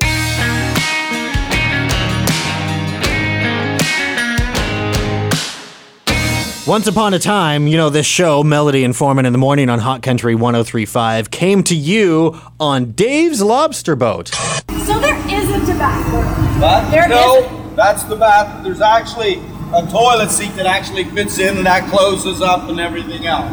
Once 6.66 6.86
upon 6.86 7.12
a 7.12 7.18
time, 7.18 7.66
you 7.66 7.76
know, 7.76 7.90
this 7.90 8.06
show, 8.06 8.42
Melody 8.42 8.84
and 8.84 8.96
Foreman 8.96 9.26
in 9.26 9.32
the 9.34 9.38
Morning 9.38 9.68
on 9.68 9.78
Hot 9.80 10.00
Country 10.02 10.34
1035, 10.34 11.30
came 11.30 11.62
to 11.64 11.74
you 11.76 12.40
on 12.58 12.92
Dave's 12.92 13.42
Lobster 13.42 13.94
Boat. 13.94 14.28
So 14.28 14.98
there 14.98 15.14
isn't 15.28 15.64
a 15.64 15.78
bathroom. 15.78 16.60
But 16.60 16.90
There 16.90 17.06
no, 17.06 17.40
isn't. 17.44 17.76
that's 17.76 18.04
the 18.04 18.16
bath. 18.16 18.64
There's 18.64 18.80
actually 18.80 19.42
a 19.74 19.86
toilet 19.90 20.30
seat 20.30 20.52
that 20.56 20.64
actually 20.64 21.04
fits 21.04 21.38
in 21.38 21.58
and 21.58 21.66
that 21.66 21.86
closes 21.90 22.40
up 22.40 22.66
and 22.70 22.80
everything 22.80 23.26
else. 23.26 23.52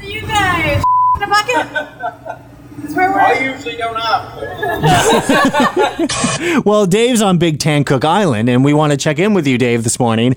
you 0.06 0.22
guys 0.22 0.82
in 1.16 1.22
a 1.22 1.26
bucket. 1.28 2.38
That's 2.78 2.94
where 2.94 3.10
we're. 3.12 3.20
I 3.20 3.38
usually 3.40 3.76
don't 3.76 3.96
have. 3.96 4.38
Well, 6.64 6.86
Dave's 6.86 7.20
on 7.20 7.38
Big 7.38 7.58
Tancook 7.58 8.04
Island, 8.04 8.48
and 8.48 8.64
we 8.64 8.72
want 8.72 8.92
to 8.92 8.96
check 8.96 9.18
in 9.18 9.34
with 9.34 9.46
you, 9.46 9.58
Dave, 9.58 9.82
this 9.84 9.98
morning. 9.98 10.34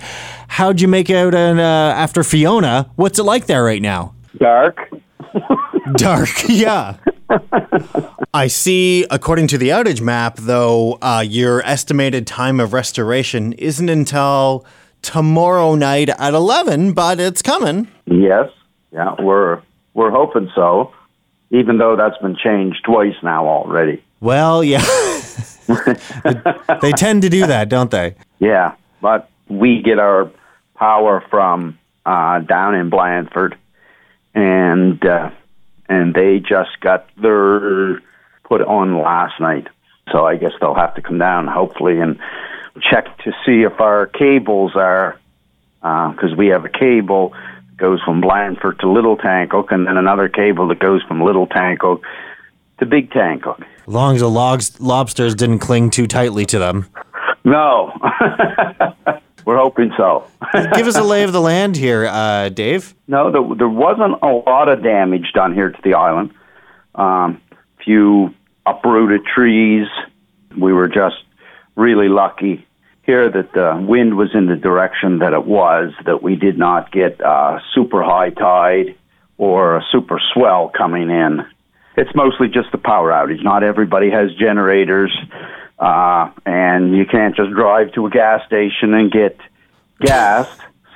How'd 0.48 0.81
you 0.81 0.88
make 0.88 1.10
out 1.10 1.36
an, 1.36 1.60
uh, 1.60 1.93
after 1.95 2.24
Fiona? 2.24 2.89
What's 2.95 3.19
it 3.19 3.24
like 3.24 3.45
there 3.45 3.63
right 3.63 3.81
now? 3.81 4.15
Dark. 4.38 4.89
Dark, 5.95 6.29
yeah. 6.48 6.98
I 8.33 8.48
see, 8.48 9.05
according 9.12 9.48
to 9.48 9.57
the 9.57 9.69
outage 9.69 10.01
map, 10.01 10.38
though, 10.38 10.98
uh, 11.01 11.24
your 11.25 11.62
estimated 11.65 12.25
time 12.27 12.60
of 12.60 12.74
restoration 12.74 13.53
isn't 13.53 13.89
until 13.89 14.65
tomorrow 15.01 15.75
night 15.75 16.10
at 16.10 16.33
11, 16.33 16.93
but 16.93 17.19
it's 17.19 17.41
coming. 17.41 17.88
Yes, 18.05 18.50
yeah, 18.91 19.15
we're 19.19 19.62
we're 19.93 20.12
hoping 20.12 20.50
so. 20.55 20.91
Even 21.51 21.77
though 21.77 21.96
that's 21.96 22.17
been 22.17 22.36
changed 22.36 22.84
twice 22.84 23.15
now 23.22 23.48
already. 23.48 24.01
Well, 24.20 24.63
yeah. 24.63 24.79
they 26.81 26.91
tend 26.93 27.22
to 27.22 27.29
do 27.29 27.46
that, 27.46 27.70
don't 27.70 27.91
they? 27.91 28.15
Yeah, 28.39 28.75
but 29.01 29.29
we 29.48 29.81
get 29.81 30.00
our 30.00 30.31
power 30.75 31.24
from 31.29 31.77
uh, 32.05 32.39
down 32.39 32.75
in 32.75 32.89
Blandford, 32.89 33.58
and 34.34 35.03
uh, 35.05 35.31
and 35.88 36.13
they 36.13 36.39
just 36.39 36.79
got 36.79 37.08
their 37.17 38.01
put 38.46 38.62
on 38.62 38.98
last 39.01 39.39
night. 39.39 39.67
So 40.12 40.25
I 40.25 40.38
guess 40.38 40.51
they'll 40.60 40.75
have 40.75 40.96
to 40.96 41.01
come 41.01 41.20
down, 41.20 41.48
hopefully, 41.48 42.00
and 42.00 42.20
check 42.81 43.17
to 43.20 43.31
see 43.46 43.63
if 43.63 43.79
our 43.79 44.08
cables 44.08 44.75
are 44.75 45.17
because 45.81 46.36
we 46.36 46.48
have 46.48 46.65
a 46.65 46.70
cable 46.70 47.34
goes 47.81 48.00
from 48.03 48.21
Blandford 48.21 48.79
to 48.79 48.89
Little 48.89 49.17
Tancook, 49.17 49.71
and 49.71 49.88
then 49.88 49.97
another 49.97 50.29
cable 50.29 50.67
that 50.67 50.79
goes 50.79 51.01
from 51.03 51.21
Little 51.21 51.47
Tancook 51.47 52.03
to 52.79 52.85
Big 52.85 53.09
Tancook. 53.09 53.59
As 53.59 53.93
long 53.93 54.15
as 54.15 54.21
the 54.21 54.29
logs, 54.29 54.79
lobsters 54.79 55.33
didn't 55.33 55.59
cling 55.59 55.89
too 55.89 56.05
tightly 56.05 56.45
to 56.45 56.59
them. 56.59 56.88
No, 57.43 57.91
we're 59.45 59.57
hoping 59.57 59.91
so. 59.97 60.27
Give 60.75 60.85
us 60.85 60.95
a 60.95 61.03
lay 61.03 61.23
of 61.23 61.33
the 61.33 61.41
land 61.41 61.75
here, 61.75 62.05
uh, 62.05 62.50
Dave. 62.50 62.93
No, 63.07 63.31
there, 63.31 63.55
there 63.57 63.69
wasn't 63.69 64.13
a 64.21 64.27
lot 64.27 64.69
of 64.69 64.83
damage 64.83 65.31
done 65.33 65.53
here 65.53 65.71
to 65.71 65.81
the 65.83 65.95
island. 65.95 66.31
Um, 66.93 67.41
few 67.83 68.33
uprooted 68.67 69.25
trees. 69.25 69.88
We 70.55 70.71
were 70.71 70.88
just 70.88 71.15
really 71.75 72.09
lucky 72.09 72.67
here 73.03 73.29
that 73.29 73.51
the 73.53 73.84
wind 73.88 74.15
was 74.15 74.29
in 74.34 74.46
the 74.46 74.55
direction 74.55 75.20
that 75.20 75.34
it 75.34 75.46
was, 75.46 75.91
that 76.05 76.22
we 76.22 76.36
did 76.36 76.58
not 76.58 76.91
get 76.91 77.20
a 77.20 77.60
super 77.74 78.03
high 78.03 78.29
tide 78.29 78.96
or 79.38 79.77
a 79.77 79.84
super 79.91 80.20
swell 80.34 80.72
coming 80.75 81.10
in. 81.10 81.39
It's 81.98 82.13
mostly 82.15 82.48
just 82.48 82.72
the 82.72 82.77
power 82.77 83.12
outage. 83.12 83.43
Not 83.43 83.63
everybody 83.63 84.10
has 84.12 84.34
generators, 84.36 85.12
uh, 85.79 86.29
and 86.46 86.96
you 86.96 87.05
can't 87.05 87.36
just 87.36 87.51
drive 87.51 87.91
to 87.93 88.05
a 88.05 88.10
gas 88.10 88.46
station 88.46 88.93
and 88.93 89.12
get 89.12 89.38
gas. 90.00 90.48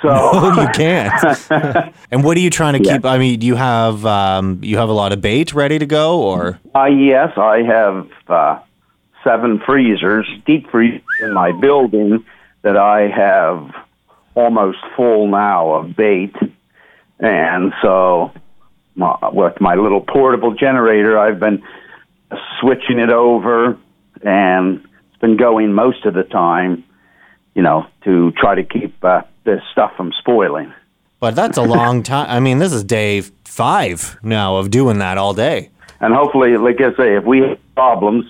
So 0.02 0.10
Oh, 0.34 0.62
you 0.62 0.68
can't. 0.70 1.92
and 2.12 2.24
what 2.24 2.38
are 2.38 2.40
you 2.40 2.50
trying 2.52 2.82
to 2.82 2.88
Yeah. 2.88 2.98
keep? 2.98 3.06
I 3.06 3.18
mean, 3.18 3.40
do 3.40 3.48
you 3.48 3.56
have 3.56 4.06
um, 4.06 4.60
you 4.62 4.78
have 4.78 4.90
a 4.90 4.94
lot 4.94 5.12
of 5.12 5.22
bait 5.22 5.54
ready 5.54 5.80
to 5.80 5.86
go, 5.86 6.22
or 6.22 6.60
Uh, 6.76 6.86
yes, 6.86 7.32
I 7.38 7.64
have 7.64 8.08
uh, 8.30 8.60
seven 9.26 9.60
freezers, 9.66 10.28
deep 10.46 10.70
freezers 10.70 11.02
in 11.22 11.34
my 11.34 11.52
building 11.52 12.24
that 12.62 12.78
I 12.78 13.08
have 13.10 13.74
almost 14.36 14.78
full 14.96 15.28
now 15.28 15.74
of 15.74 15.96
bait. 15.96 16.36
And 17.20 17.74
so, 17.82 18.32
my, 18.96 19.18
with 19.32 19.60
my 19.60 19.76
little 19.76 20.02
portable 20.02 20.54
generator, 20.54 21.18
I've 21.18 21.40
been 21.40 21.64
switching 22.60 23.00
it 23.00 23.10
over, 23.10 23.78
and 24.22 24.86
it's 25.10 25.22
been 25.22 25.38
going 25.38 25.74
most 25.74 26.06
of 26.06 26.14
the 26.14 26.24
time, 26.24 26.84
you 27.56 27.62
know, 27.62 27.88
to 28.04 28.32
try 28.32 28.56
to 28.56 28.64
keep 28.64 29.04
uh, 29.04 29.22
this 29.44 29.62
stuff 29.72 29.92
from 29.96 30.12
spoiling. 30.20 30.74
but 31.20 31.36
that's 31.36 31.58
a 31.58 31.62
long 31.78 32.04
time. 32.04 32.28
I 32.30 32.40
mean, 32.40 32.60
this 32.60 32.74
is 32.74 32.84
day 32.84 33.22
five 33.44 34.18
now 34.22 34.58
of 34.58 34.70
doing 34.70 35.00
that 35.00 35.18
all 35.18 35.34
day. 35.34 35.70
and 36.02 36.14
hopefully, 36.14 36.58
like 36.58 36.82
I 36.82 36.96
say, 36.96 37.16
if 37.16 37.24
we 37.24 37.40
have 37.40 37.58
problems, 37.76 38.26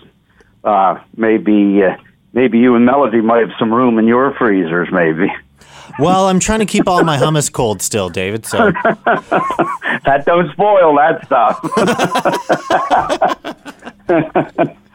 uh, 0.65 0.99
maybe 1.15 1.83
uh, 1.83 1.95
maybe 2.33 2.57
you 2.59 2.75
and 2.75 2.85
Melody 2.85 3.21
might 3.21 3.39
have 3.39 3.51
some 3.57 3.73
room 3.73 3.97
in 3.99 4.07
your 4.07 4.33
freezers, 4.33 4.89
maybe. 4.91 5.31
Well, 5.97 6.27
I'm 6.27 6.39
trying 6.39 6.59
to 6.59 6.65
keep 6.65 6.89
all 6.89 7.03
my 7.05 7.17
hummus 7.17 7.49
cold 7.51 7.81
still, 7.81 8.09
David. 8.09 8.45
So 8.45 8.57
that 10.05 10.23
don't 10.25 10.51
spoil 10.51 10.95
that 10.97 11.25
stuff. 11.25 11.61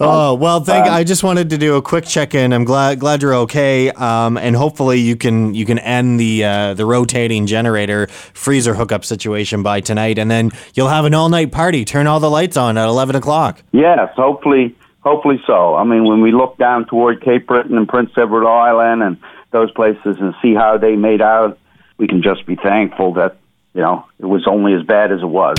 Oh 0.00 0.34
well, 0.34 0.60
thank. 0.60 0.86
I 0.86 1.02
just 1.04 1.22
wanted 1.24 1.50
to 1.50 1.58
do 1.58 1.76
a 1.76 1.82
quick 1.82 2.04
check 2.04 2.34
in. 2.34 2.52
I'm 2.52 2.64
glad 2.64 3.00
glad 3.00 3.22
you're 3.22 3.34
okay, 3.34 3.90
um, 3.90 4.36
and 4.36 4.54
hopefully 4.54 4.98
you 5.00 5.16
can 5.16 5.54
you 5.54 5.64
can 5.64 5.78
end 5.78 6.20
the 6.20 6.44
uh, 6.44 6.74
the 6.74 6.84
rotating 6.86 7.46
generator 7.46 8.06
freezer 8.08 8.74
hookup 8.74 9.04
situation 9.04 9.62
by 9.62 9.80
tonight, 9.80 10.18
and 10.18 10.30
then 10.30 10.50
you'll 10.74 10.88
have 10.88 11.04
an 11.04 11.14
all 11.14 11.28
night 11.28 11.52
party. 11.52 11.84
Turn 11.84 12.06
all 12.06 12.20
the 12.20 12.30
lights 12.30 12.56
on 12.56 12.76
at 12.76 12.86
11 12.88 13.16
o'clock. 13.16 13.62
yes, 13.72 14.10
hopefully, 14.14 14.74
hopefully 15.08 15.40
so. 15.46 15.74
I 15.74 15.84
mean, 15.84 16.04
when 16.04 16.20
we 16.20 16.32
look 16.32 16.58
down 16.58 16.86
toward 16.86 17.22
Cape 17.22 17.46
Breton 17.46 17.76
and 17.78 17.88
Prince 17.88 18.10
Edward 18.16 18.46
Island 18.46 19.02
and 19.02 19.16
those 19.52 19.70
places 19.70 20.16
and 20.20 20.34
see 20.42 20.54
how 20.54 20.76
they 20.76 20.96
made 20.96 21.22
out, 21.22 21.58
we 21.96 22.06
can 22.06 22.22
just 22.22 22.44
be 22.44 22.56
thankful 22.56 23.14
that 23.14 23.36
you 23.72 23.80
know 23.80 24.04
it 24.18 24.26
was 24.26 24.46
only 24.46 24.74
as 24.74 24.82
bad 24.82 25.10
as 25.10 25.20
it 25.22 25.26
was. 25.26 25.56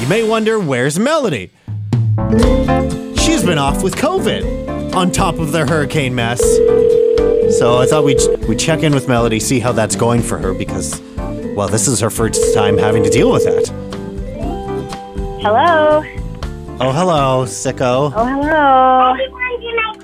You 0.00 0.08
may 0.08 0.26
wonder 0.26 0.60
where's 0.60 0.98
Melody. 0.98 1.50
She's 3.18 3.44
been 3.44 3.58
off 3.58 3.82
with 3.82 3.96
COVID, 3.96 4.94
on 4.94 5.10
top 5.10 5.34
of 5.40 5.50
the 5.50 5.66
hurricane 5.66 6.14
mess. 6.14 6.40
So 7.58 7.78
I 7.78 7.86
thought 7.86 8.04
we'd 8.04 8.20
we'd 8.48 8.60
check 8.60 8.84
in 8.84 8.94
with 8.94 9.08
Melody, 9.08 9.40
see 9.40 9.58
how 9.58 9.72
that's 9.72 9.96
going 9.96 10.22
for 10.22 10.38
her, 10.38 10.54
because 10.54 11.00
well, 11.58 11.66
this 11.66 11.88
is 11.88 11.98
her 11.98 12.08
first 12.08 12.54
time 12.54 12.78
having 12.78 13.02
to 13.02 13.10
deal 13.10 13.32
with 13.32 13.42
that. 13.42 13.66
Hello. 15.42 16.04
Oh, 16.80 16.92
hello, 16.92 17.44
sicko. 17.46 18.12
Oh, 18.14 18.24
hello. 18.24 19.16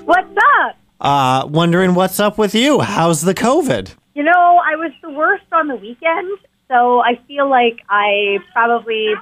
What's 0.03 0.37
up? 0.37 0.77
Uh, 0.99 1.47
wondering 1.47 1.95
what's 1.95 2.19
up 2.19 2.37
with 2.37 2.53
you? 2.55 2.81
How's 2.81 3.21
the 3.21 3.33
COVID? 3.33 3.95
You 4.15 4.23
know, 4.23 4.59
I 4.65 4.75
was 4.75 4.91
the 5.01 5.09
worst 5.11 5.45
on 5.53 5.69
the 5.69 5.77
weekend, 5.77 6.37
so 6.67 6.99
I 6.99 7.21
feel 7.25 7.49
like 7.49 7.79
I 7.89 8.39
probably 8.51 9.13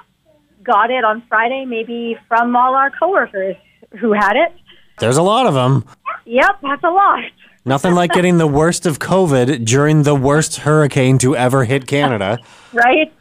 got 0.64 0.90
it 0.90 1.04
on 1.04 1.22
Friday, 1.30 1.66
maybe 1.66 2.18
from 2.28 2.56
all 2.56 2.74
our 2.74 2.90
coworkers 2.90 3.58
who 4.00 4.12
had 4.12 4.36
it. 4.38 4.52
There's 4.98 5.18
a 5.18 5.22
lot 5.22 5.46
of 5.46 5.54
them. 5.54 5.86
Yep, 6.26 6.62
that's 6.64 6.84
a 6.84 6.90
lot. 6.90 7.26
Nothing 7.66 7.94
like 7.94 8.12
getting 8.12 8.40
the 8.40 8.48
worst 8.48 8.86
of 8.86 9.00
COVID 9.00 9.64
during 9.64 10.04
the 10.04 10.14
worst 10.16 10.58
hurricane 10.58 11.18
to 11.20 11.36
ever 11.36 11.64
hit 11.64 11.88
Canada. 11.88 12.40
Right? 12.74 13.14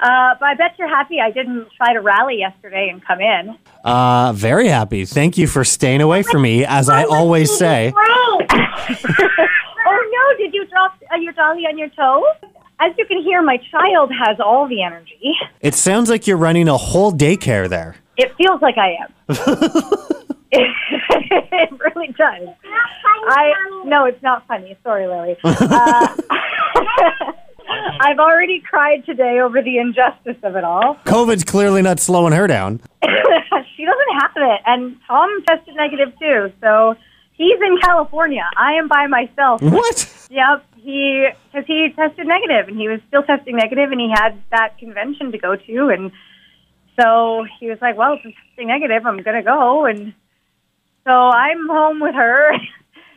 Uh, 0.00 0.34
but 0.40 0.46
I 0.46 0.54
bet 0.56 0.74
you're 0.76 0.88
happy 0.88 1.20
I 1.20 1.30
didn't 1.30 1.68
try 1.76 1.92
to 1.92 2.00
rally 2.00 2.36
yesterday 2.36 2.88
and 2.90 3.00
come 3.04 3.20
in. 3.20 3.56
Uh, 3.84 4.32
very 4.34 4.66
happy. 4.66 5.04
Thank 5.04 5.38
you 5.38 5.46
for 5.46 5.62
staying 5.62 6.00
away 6.00 6.24
from 6.24 6.42
me, 6.42 6.64
as 6.64 6.88
I 6.88 7.04
always 7.04 7.56
say. 7.56 7.92
oh 7.96 8.38
no, 9.86 10.36
did 10.36 10.52
you 10.52 10.66
drop 10.66 10.98
uh, 11.14 11.16
your 11.18 11.32
dolly 11.34 11.62
on 11.66 11.78
your 11.78 11.90
toe? 11.90 12.26
As 12.80 12.92
you 12.98 13.06
can 13.06 13.22
hear, 13.22 13.40
my 13.40 13.58
child 13.70 14.10
has 14.12 14.40
all 14.40 14.66
the 14.66 14.82
energy. 14.82 15.34
It 15.60 15.76
sounds 15.76 16.10
like 16.10 16.26
you're 16.26 16.36
running 16.36 16.66
a 16.66 16.76
whole 16.76 17.12
daycare 17.12 17.68
there. 17.68 17.94
It 18.16 18.34
feels 18.34 18.60
like 18.60 18.76
I 18.78 18.96
am. 19.04 19.14
it 20.50 21.80
really 21.94 22.08
does. 22.18 22.48
I 23.24 23.82
no, 23.84 24.04
it's 24.06 24.22
not 24.22 24.46
funny. 24.46 24.76
Sorry, 24.82 25.06
Lily. 25.06 25.36
Uh, 25.44 26.16
I've 28.00 28.18
already 28.18 28.60
cried 28.60 29.04
today 29.06 29.40
over 29.40 29.62
the 29.62 29.78
injustice 29.78 30.36
of 30.42 30.56
it 30.56 30.64
all. 30.64 30.96
COVID's 31.04 31.44
clearly 31.44 31.82
not 31.82 32.00
slowing 32.00 32.32
her 32.32 32.46
down. 32.46 32.80
she 33.02 33.84
doesn't 33.84 34.20
have 34.20 34.32
it, 34.36 34.60
and 34.66 34.96
Tom 35.06 35.42
tested 35.46 35.74
negative 35.76 36.12
too. 36.18 36.52
So 36.60 36.96
he's 37.32 37.60
in 37.60 37.78
California. 37.78 38.48
I 38.56 38.74
am 38.74 38.88
by 38.88 39.06
myself. 39.06 39.62
What? 39.62 40.28
Yep. 40.30 40.66
He 40.76 41.28
because 41.52 41.66
he 41.66 41.92
tested 41.94 42.26
negative, 42.26 42.68
and 42.68 42.76
he 42.76 42.88
was 42.88 43.00
still 43.08 43.22
testing 43.22 43.56
negative, 43.56 43.92
and 43.92 44.00
he 44.00 44.10
had 44.10 44.42
that 44.50 44.78
convention 44.78 45.30
to 45.32 45.38
go 45.38 45.54
to, 45.54 45.88
and 45.88 46.10
so 47.00 47.46
he 47.60 47.68
was 47.68 47.78
like, 47.80 47.96
"Well, 47.96 48.14
if 48.14 48.20
I'm 48.24 48.32
testing 48.48 48.68
negative, 48.68 49.06
I'm 49.06 49.22
gonna 49.22 49.44
go." 49.44 49.84
And 49.86 50.12
so 51.06 51.12
I'm 51.12 51.68
home 51.68 52.00
with 52.00 52.14
her, 52.14 52.52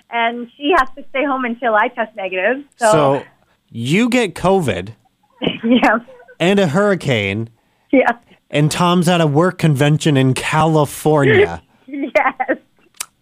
and 0.09 0.49
she 0.57 0.73
has 0.77 0.87
to 0.95 1.05
stay 1.09 1.25
home 1.25 1.45
until 1.45 1.75
I 1.75 1.87
test 1.89 2.15
negative. 2.15 2.63
So, 2.77 2.91
So 2.91 3.23
you 3.71 4.09
get 4.09 4.35
COVID 4.35 4.93
yeah, 5.63 5.99
and 6.39 6.59
a 6.59 6.67
hurricane, 6.67 7.49
yeah, 7.91 8.17
and 8.49 8.71
Tom's 8.71 9.07
at 9.09 9.21
a 9.21 9.27
work 9.27 9.57
convention 9.57 10.17
in 10.17 10.33
California. 10.33 11.61
yes. 11.87 12.57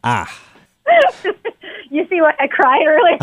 Ah. 0.04 0.40
You 1.90 2.08
see 2.10 2.22
what 2.22 2.34
I 2.40 2.48
cried 2.48 2.82
earlier? 2.88 3.20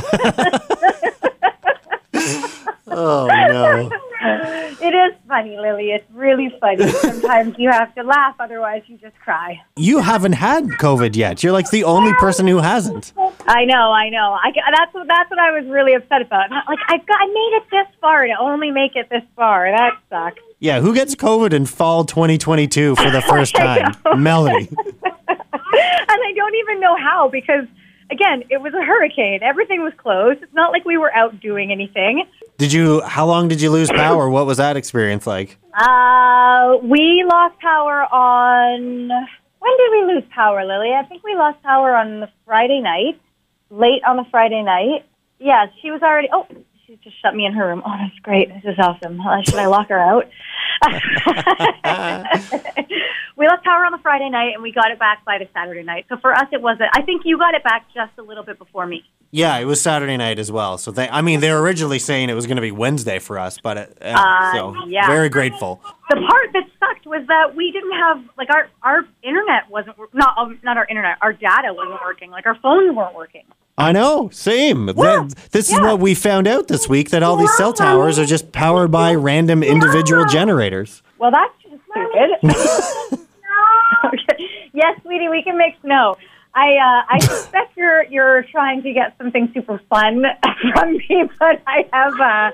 Oh, 2.87 3.26
no. 3.26 3.90
it 4.83 4.95
is 4.95 5.19
funny, 5.27 5.57
Lily. 5.57 5.93
It's 5.93 6.05
really 6.12 6.55
funny. 6.61 6.87
Sometimes 6.89 7.55
you 7.59 7.71
have 7.71 7.95
to 7.95 8.03
laugh, 8.03 8.35
otherwise 8.39 8.83
you 8.87 8.99
just 8.99 9.19
cry. 9.21 9.61
You 9.77 10.00
haven't 10.00 10.35
had 10.35 10.65
COVID 10.65 11.17
yet. 11.17 11.43
You're 11.43 11.53
like 11.53 11.71
the 11.71 11.85
only 11.85 12.12
person 12.15 12.47
who 12.47 12.59
hasn't. 12.59 13.15
I 13.47 13.65
know, 13.65 13.93
I 13.93 14.11
know. 14.11 14.33
I, 14.33 14.53
that's 14.75 14.93
what 14.93 15.09
that's 15.09 15.31
what 15.31 15.39
I 15.39 15.59
was 15.59 15.67
really 15.71 15.95
upset 15.95 16.21
about. 16.21 16.50
Like 16.50 16.79
I 16.89 16.99
got, 16.99 17.21
I 17.21 17.27
made 17.27 17.57
it 17.57 17.62
this 17.71 17.97
far 18.00 18.27
to 18.27 18.35
only 18.39 18.71
make 18.71 18.95
it 18.95 19.09
this 19.09 19.25
far. 19.37 19.71
That 19.71 19.95
sucks. 20.11 20.43
Yeah, 20.59 20.81
who 20.81 20.95
gets 20.95 21.15
COVID 21.15 21.55
in 21.55 21.65
fall 21.65 22.05
2022 22.05 22.97
for 22.97 23.11
the 23.11 23.23
first 23.23 23.55
time? 23.57 23.97
Melody. 24.19 24.69
and 24.77 26.21
I 26.27 26.33
don't 26.37 26.55
even 26.57 26.81
know 26.81 26.97
how 26.97 27.29
because 27.29 27.65
again, 28.11 28.45
it 28.50 28.61
was 28.61 28.75
a 28.75 28.85
hurricane. 28.85 29.41
Everything 29.43 29.83
was 29.83 29.93
closed. 29.97 30.43
It's 30.43 30.55
not 30.55 30.73
like 30.73 30.85
we 30.85 30.99
were 30.99 31.15
out 31.15 31.41
doing 31.41 31.73
anything. 31.73 32.25
Did 32.61 32.75
you? 32.75 33.00
How 33.00 33.25
long 33.25 33.49
did 33.49 33.62
you 33.62 33.71
lose 33.71 33.88
power? 33.88 34.29
What 34.29 34.45
was 34.45 34.59
that 34.59 34.76
experience 34.76 35.26
like? 35.26 35.57
Uh, 35.73 36.76
we 36.83 37.25
lost 37.26 37.59
power 37.59 38.05
on. 38.12 39.09
When 39.09 39.76
did 39.79 39.90
we 39.93 40.14
lose 40.14 40.25
power, 40.35 40.62
Lily? 40.67 40.93
I 40.93 41.07
think 41.07 41.25
we 41.25 41.35
lost 41.35 41.62
power 41.62 41.97
on 41.97 42.21
the 42.21 42.29
Friday 42.45 42.83
night, 42.83 43.19
late 43.71 44.02
on 44.07 44.19
the 44.19 44.26
Friday 44.31 44.62
night. 44.62 45.07
Yeah, 45.38 45.69
she 45.81 45.90
was 45.90 46.02
already. 46.02 46.29
Oh, 46.31 46.47
she 46.90 46.97
just 47.04 47.20
shut 47.23 47.35
me 47.37 47.47
in 47.47 47.52
her 47.52 47.68
room. 47.68 47.82
Oh, 47.87 47.94
that's 47.97 48.18
great. 48.23 48.49
This 48.49 48.64
is 48.73 48.78
awesome. 48.78 49.20
Uh, 49.20 49.42
should 49.42 49.54
I 49.56 49.66
lock 49.66 49.88
her 49.90 49.99
out? 50.00 50.26
we 53.37 53.47
lost 53.47 53.62
power 53.62 53.85
on 53.85 53.92
the 53.92 53.99
Friday 54.02 54.28
night, 54.28 54.54
and 54.54 54.62
we 54.62 54.73
got 54.73 54.90
it 54.90 54.99
back 54.99 55.25
by 55.25 55.38
the 55.38 55.47
Saturday 55.54 55.85
night. 55.85 56.06
So 56.09 56.16
for 56.16 56.32
us, 56.32 56.49
it 56.50 56.61
wasn't. 56.61 56.90
I 56.94 57.02
think 57.02 57.23
you 57.25 57.38
got 57.38 57.54
it 57.54 57.62
back 57.62 57.87
just 57.94 58.11
a 58.18 58.23
little 58.23 58.42
bit 58.42 58.59
before 58.59 58.87
me. 58.87 59.04
Yeah, 59.30 59.56
it 59.59 59.66
was 59.66 59.80
Saturday 59.80 60.16
night 60.16 60.40
as 60.40 60.50
well. 60.50 60.78
So 60.78 60.90
they, 60.90 61.09
I 61.09 61.23
mean, 61.23 61.38
they 61.38 61.52
were 61.52 61.62
originally 61.62 62.00
saying 62.00 62.28
it 62.28 62.35
was 62.35 62.47
going 62.47 62.56
to 62.56 62.62
be 62.62 62.73
Wednesday 62.73 63.20
for 63.20 63.38
us, 63.38 63.59
but 63.62 63.76
it, 63.76 63.99
uh, 64.02 64.06
Uh, 64.16 64.52
so 64.52 64.75
yeah. 64.88 65.06
very 65.06 65.28
grateful. 65.28 65.80
The 66.09 66.16
part 66.16 66.52
that 66.54 66.64
sucked 66.80 67.06
was 67.06 67.25
that 67.28 67.54
we 67.54 67.70
didn't 67.70 67.92
have 67.92 68.20
like 68.37 68.49
our 68.52 68.68
our 68.82 69.04
internet 69.23 69.70
wasn't 69.70 69.97
not 70.12 70.37
um, 70.37 70.59
not 70.64 70.76
our 70.76 70.87
internet. 70.90 71.18
Our 71.23 71.32
data 71.32 71.73
wasn't 71.73 72.00
working. 72.02 72.32
Like 72.32 72.47
our 72.47 72.56
phones 72.56 72.97
weren't 72.97 73.14
working. 73.14 73.44
I 73.79 73.93
know, 73.93 74.29
same. 74.31 74.87
That- 74.87 75.35
this 75.53 75.73
is 75.73 75.81
what 75.81 76.00
we 76.00 76.15
found 76.15 76.47
out 76.47 76.69
this 76.69 76.89
week 76.89 77.11
that 77.11 77.23
all 77.23 77.37
these 77.37 77.55
cell 77.57 77.73
towers 77.73 78.19
are 78.19 78.27
just 78.27 78.53
powered 78.53 78.91
by 78.91 79.15
random 79.15 79.62
individual 79.62 80.27
generators. 80.27 81.03
Well, 81.19 81.31
that's 81.31 81.55
just 81.62 81.83
stupid. 81.91 82.31
okay. 84.05 84.49
Yes, 84.73 85.00
sweetie, 85.03 85.29
we 85.29 85.43
can 85.43 85.57
make 85.57 85.75
snow. 85.83 86.17
I 86.55 86.77
uh, 86.77 87.03
I 87.15 87.19
suspect 87.21 87.77
you're 87.77 88.05
you're 88.05 88.43
trying 88.45 88.83
to 88.83 88.93
get 88.93 89.17
something 89.19 89.50
super 89.55 89.81
fun 89.89 90.25
from 90.75 90.93
me, 90.93 91.25
but 91.39 91.62
I 91.67 91.87
have 91.93 92.15
uh, 92.15 92.50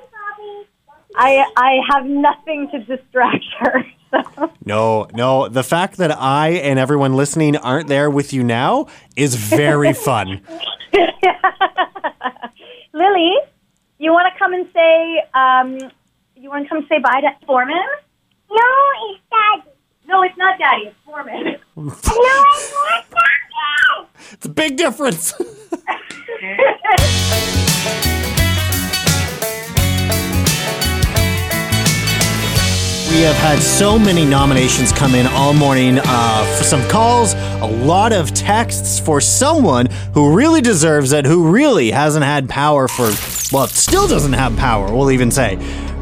I 1.16 1.44
I 1.56 1.80
have 1.90 2.06
nothing 2.06 2.68
to 2.70 2.78
distract 2.80 3.44
her. 3.58 3.84
So. 4.10 4.52
No, 4.64 5.08
no. 5.14 5.48
The 5.48 5.64
fact 5.64 5.96
that 5.96 6.16
I 6.16 6.50
and 6.50 6.78
everyone 6.78 7.14
listening 7.14 7.56
aren't 7.56 7.88
there 7.88 8.08
with 8.08 8.32
you 8.32 8.44
now 8.44 8.86
is 9.16 9.34
very 9.34 9.92
fun. 9.92 10.40
Lily, 12.92 13.34
you 13.98 14.12
want 14.12 14.32
to 14.32 14.38
come 14.38 14.54
and 14.54 14.68
say 14.72 15.22
um, 15.34 15.90
you 16.36 16.48
want 16.48 16.64
to 16.64 16.68
come 16.68 16.86
say 16.88 16.98
bye 16.98 17.20
to 17.20 17.46
Foreman? 17.46 17.76
No, 18.50 18.64
it's 19.10 19.22
Daddy. 19.30 19.70
No, 20.06 20.22
it's 20.22 20.36
not 20.36 20.58
Daddy. 20.58 20.86
It's 20.86 20.96
Foreman. 21.04 21.56
no, 21.76 21.92
it's 21.92 22.06
not 22.06 23.04
Daddy. 23.10 24.08
It's 24.32 24.46
a 24.46 24.48
big 24.48 24.76
difference. 24.76 25.34
We 33.16 33.22
have 33.22 33.36
had 33.36 33.60
so 33.60 33.98
many 33.98 34.26
nominations 34.26 34.92
come 34.92 35.14
in 35.14 35.26
all 35.28 35.54
morning 35.54 35.98
uh, 36.04 36.56
for 36.58 36.64
some 36.64 36.86
calls, 36.86 37.32
a 37.32 37.66
lot 37.66 38.12
of 38.12 38.34
texts 38.34 39.00
for 39.00 39.22
someone 39.22 39.86
who 40.12 40.36
really 40.36 40.60
deserves 40.60 41.12
it, 41.12 41.24
who 41.24 41.50
really 41.50 41.90
hasn't 41.90 42.26
had 42.26 42.46
power 42.46 42.86
for, 42.86 43.04
well, 43.56 43.68
still 43.68 44.06
doesn't 44.06 44.34
have 44.34 44.54
power, 44.58 44.94
we'll 44.94 45.10
even 45.10 45.30
say, 45.30 45.56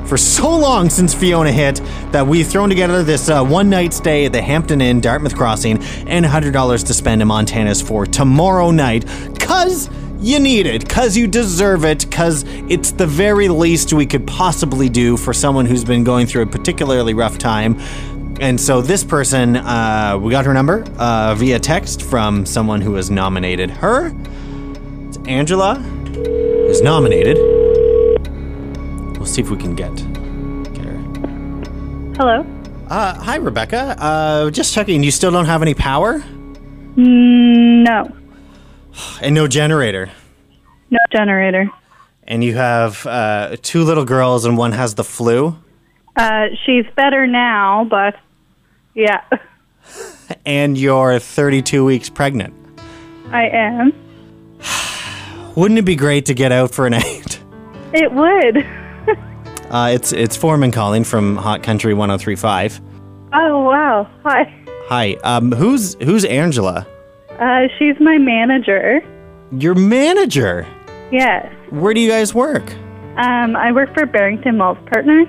for 0.06 0.16
so 0.16 0.58
long 0.58 0.90
since 0.90 1.14
Fiona 1.14 1.52
hit 1.52 1.76
that 2.10 2.26
we've 2.26 2.48
thrown 2.48 2.68
together 2.68 3.04
this 3.04 3.28
uh, 3.28 3.44
one 3.44 3.70
night 3.70 3.94
stay 3.94 4.24
at 4.24 4.32
the 4.32 4.42
Hampton 4.42 4.80
Inn, 4.80 5.00
Dartmouth 5.00 5.36
Crossing, 5.36 5.80
and 6.08 6.26
$100 6.26 6.84
to 6.84 6.92
spend 6.92 7.22
in 7.22 7.28
Montana's 7.28 7.80
for 7.80 8.06
tomorrow 8.06 8.72
night, 8.72 9.04
because 9.32 9.88
you 10.24 10.40
need 10.40 10.66
it, 10.66 10.80
because 10.80 11.16
you 11.16 11.26
deserve 11.26 11.84
it, 11.84 12.08
because 12.08 12.44
it's 12.68 12.92
the 12.92 13.06
very 13.06 13.48
least 13.48 13.92
we 13.92 14.06
could 14.06 14.26
possibly 14.26 14.88
do 14.88 15.16
for 15.16 15.34
someone 15.34 15.66
who's 15.66 15.84
been 15.84 16.02
going 16.02 16.26
through 16.26 16.42
a 16.42 16.46
particularly 16.46 17.12
rough 17.12 17.36
time. 17.36 17.78
And 18.40 18.60
so 18.60 18.80
this 18.80 19.04
person, 19.04 19.56
uh, 19.56 20.18
we 20.20 20.30
got 20.30 20.46
her 20.46 20.54
number 20.54 20.82
uh, 20.98 21.34
via 21.34 21.58
text 21.60 22.02
from 22.02 22.46
someone 22.46 22.80
who 22.80 22.94
has 22.94 23.10
nominated 23.10 23.70
her. 23.70 24.12
It's 25.08 25.18
Angela, 25.28 25.78
is 26.68 26.80
nominated. 26.80 27.36
We'll 29.16 29.26
see 29.26 29.42
if 29.42 29.50
we 29.50 29.56
can 29.56 29.74
get. 29.74 29.94
get 30.74 30.84
her. 30.84 30.98
Hello. 32.16 32.46
Uh, 32.88 33.14
hi, 33.14 33.36
Rebecca. 33.36 33.94
Uh, 33.98 34.50
just 34.50 34.74
checking. 34.74 35.02
You 35.02 35.10
still 35.10 35.30
don't 35.30 35.46
have 35.46 35.62
any 35.62 35.74
power 35.74 36.22
No, 36.96 38.08
and 39.20 39.34
no 39.34 39.46
generator. 39.48 40.10
no 40.90 40.98
generator. 41.12 41.70
And 42.26 42.42
you 42.42 42.54
have 42.54 43.06
uh, 43.06 43.56
two 43.62 43.84
little 43.84 44.04
girls, 44.04 44.44
and 44.44 44.56
one 44.56 44.72
has 44.72 44.94
the 44.94 45.04
flu. 45.04 45.58
Uh, 46.16 46.46
she's 46.64 46.86
better 46.96 47.26
now, 47.26 47.84
but 47.90 48.16
yeah, 48.94 49.20
And 50.46 50.78
you're 50.78 51.18
32 51.18 51.84
weeks 51.84 52.08
pregnant. 52.08 52.54
I 53.30 53.48
am. 53.48 53.92
Wouldn't 55.56 55.78
it 55.78 55.84
be 55.84 55.96
great 55.96 56.26
to 56.26 56.34
get 56.34 56.52
out 56.52 56.70
for 56.74 56.86
a 56.86 56.90
night? 56.98 57.40
It 57.92 58.12
would. 58.12 58.66
Uh, 59.70 59.88
it's 59.92 60.12
it's 60.12 60.36
Foreman 60.36 60.70
calling 60.70 61.02
from 61.02 61.34
Hot 61.36 61.62
Country 61.64 61.94
103.5. 61.94 62.80
Oh 63.32 63.60
wow. 63.64 64.06
Hi. 64.22 64.54
Hi. 64.86 65.14
Um, 65.24 65.50
who's 65.50 65.94
who's 65.94 66.24
Angela? 66.24 66.86
Uh, 67.38 67.68
she's 67.78 67.98
my 68.00 68.18
manager. 68.18 69.00
Your 69.52 69.74
manager. 69.74 70.66
Yes. 71.10 71.52
Where 71.70 71.94
do 71.94 72.00
you 72.00 72.08
guys 72.08 72.34
work? 72.34 72.72
Um, 73.16 73.56
I 73.56 73.72
work 73.72 73.94
for 73.94 74.06
Barrington 74.06 74.58
Malls 74.58 74.78
Partners. 74.86 75.28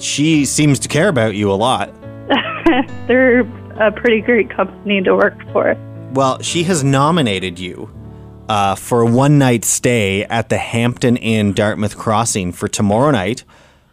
She 0.00 0.44
seems 0.44 0.78
to 0.80 0.88
care 0.88 1.08
about 1.08 1.34
you 1.34 1.50
a 1.50 1.54
lot. 1.54 1.92
They're 3.06 3.40
a 3.80 3.92
pretty 3.92 4.20
great 4.20 4.50
company 4.50 5.02
to 5.02 5.14
work 5.14 5.38
for. 5.52 5.76
Well, 6.12 6.40
she 6.42 6.64
has 6.64 6.82
nominated 6.82 7.58
you 7.58 7.90
uh, 8.48 8.74
for 8.74 9.02
a 9.02 9.06
one 9.06 9.38
night 9.38 9.64
stay 9.64 10.24
at 10.24 10.48
the 10.48 10.58
Hampton 10.58 11.16
Inn 11.16 11.52
Dartmouth 11.52 11.96
Crossing 11.96 12.52
for 12.52 12.68
tomorrow 12.68 13.10
night, 13.10 13.44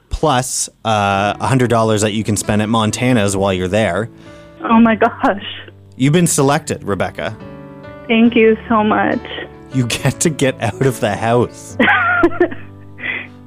plus 0.10 0.69
uh, 0.86 1.34
$100 1.36 2.02
that 2.02 2.13
you 2.13 2.23
can 2.23 2.38
spend 2.38 2.62
at 2.62 2.69
Montana's 2.69 3.36
while 3.36 3.54
you're 3.54 3.67
there. 3.67 4.10
Oh 4.63 4.80
my 4.80 4.95
gosh. 4.95 5.43
You've 5.95 6.13
been 6.13 6.28
selected, 6.28 6.84
Rebecca. 6.84 7.36
Thank 8.07 8.35
you 8.35 8.57
so 8.67 8.83
much. 8.83 9.21
You 9.73 9.87
get 9.87 10.19
to 10.21 10.29
get 10.29 10.61
out 10.61 10.85
of 10.85 10.99
the 10.99 11.15
house. 11.15 11.77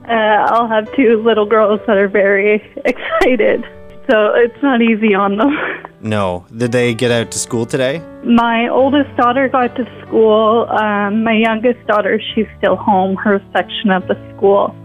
Uh, 0.08 0.12
I'll 0.12 0.68
have 0.68 0.86
two 0.94 1.20
little 1.24 1.46
girls 1.46 1.80
that 1.88 1.96
are 1.96 2.06
very 2.06 2.62
excited. 2.84 3.64
So 4.08 4.34
it's 4.34 4.62
not 4.62 4.80
easy 4.80 5.14
on 5.14 5.36
them. 5.36 5.56
No. 6.00 6.46
Did 6.56 6.70
they 6.70 6.94
get 6.94 7.10
out 7.10 7.32
to 7.32 7.38
school 7.38 7.66
today? 7.66 8.00
My 8.22 8.68
oldest 8.68 9.16
daughter 9.16 9.48
got 9.48 9.74
to 9.74 9.84
school. 10.06 10.68
Um, 10.68 11.24
my 11.24 11.32
youngest 11.32 11.84
daughter, 11.88 12.20
she's 12.34 12.46
still 12.58 12.76
home. 12.76 13.16
Her 13.16 13.42
section 13.52 13.90
of 13.90 14.06
the 14.06 14.14
school 14.36 14.76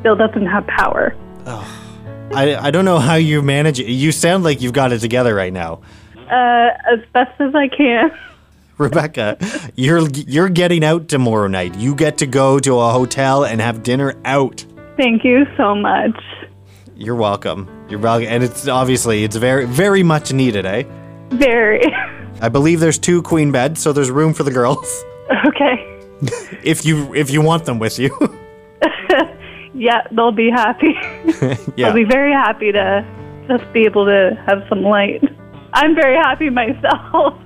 still 0.00 0.16
doesn't 0.16 0.46
have 0.46 0.66
power. 0.66 1.14
I, 2.34 2.56
I 2.56 2.70
don't 2.72 2.86
know 2.86 2.98
how 2.98 3.14
you 3.14 3.42
manage 3.42 3.78
it. 3.78 3.86
You 3.86 4.10
sound 4.10 4.42
like 4.42 4.60
you've 4.60 4.72
got 4.72 4.92
it 4.92 4.98
together 4.98 5.34
right 5.34 5.52
now. 5.52 5.82
Uh, 6.16 6.70
as 6.90 6.98
best 7.12 7.38
as 7.40 7.54
I 7.54 7.68
can. 7.68 8.10
Rebecca, 8.78 9.38
you're 9.74 10.08
you're 10.10 10.48
getting 10.48 10.84
out 10.84 11.08
tomorrow 11.08 11.46
night. 11.48 11.74
You 11.76 11.94
get 11.94 12.18
to 12.18 12.26
go 12.26 12.58
to 12.58 12.78
a 12.78 12.90
hotel 12.92 13.44
and 13.44 13.60
have 13.60 13.82
dinner 13.82 14.14
out. 14.24 14.64
Thank 14.96 15.24
you 15.24 15.46
so 15.56 15.74
much. 15.74 16.18
You're 16.94 17.14
welcome. 17.14 17.68
You're 17.88 17.98
welcome. 18.00 18.28
And 18.28 18.42
it's 18.42 18.68
obviously 18.68 19.24
it's 19.24 19.36
very 19.36 19.64
very 19.66 20.02
much 20.02 20.32
needed, 20.32 20.66
eh? 20.66 20.82
Very. 21.30 21.80
I 22.42 22.48
believe 22.50 22.80
there's 22.80 22.98
two 22.98 23.22
queen 23.22 23.50
beds, 23.50 23.80
so 23.80 23.92
there's 23.92 24.10
room 24.10 24.34
for 24.34 24.42
the 24.42 24.50
girls 24.50 25.04
Okay. 25.46 25.98
if 26.62 26.84
you 26.84 27.14
if 27.14 27.30
you 27.30 27.40
want 27.40 27.64
them 27.64 27.78
with 27.78 27.98
you. 27.98 28.10
Yeah, 29.78 30.06
they'll 30.10 30.32
be 30.32 30.48
happy. 30.50 30.94
yeah. 31.76 31.88
I'll 31.88 31.94
be 31.94 32.04
very 32.04 32.32
happy 32.32 32.72
to 32.72 33.04
just 33.46 33.70
be 33.74 33.84
able 33.84 34.06
to 34.06 34.30
have 34.46 34.62
some 34.70 34.80
light. 34.82 35.22
I'm 35.74 35.94
very 35.94 36.16
happy 36.16 36.48
myself. 36.48 37.38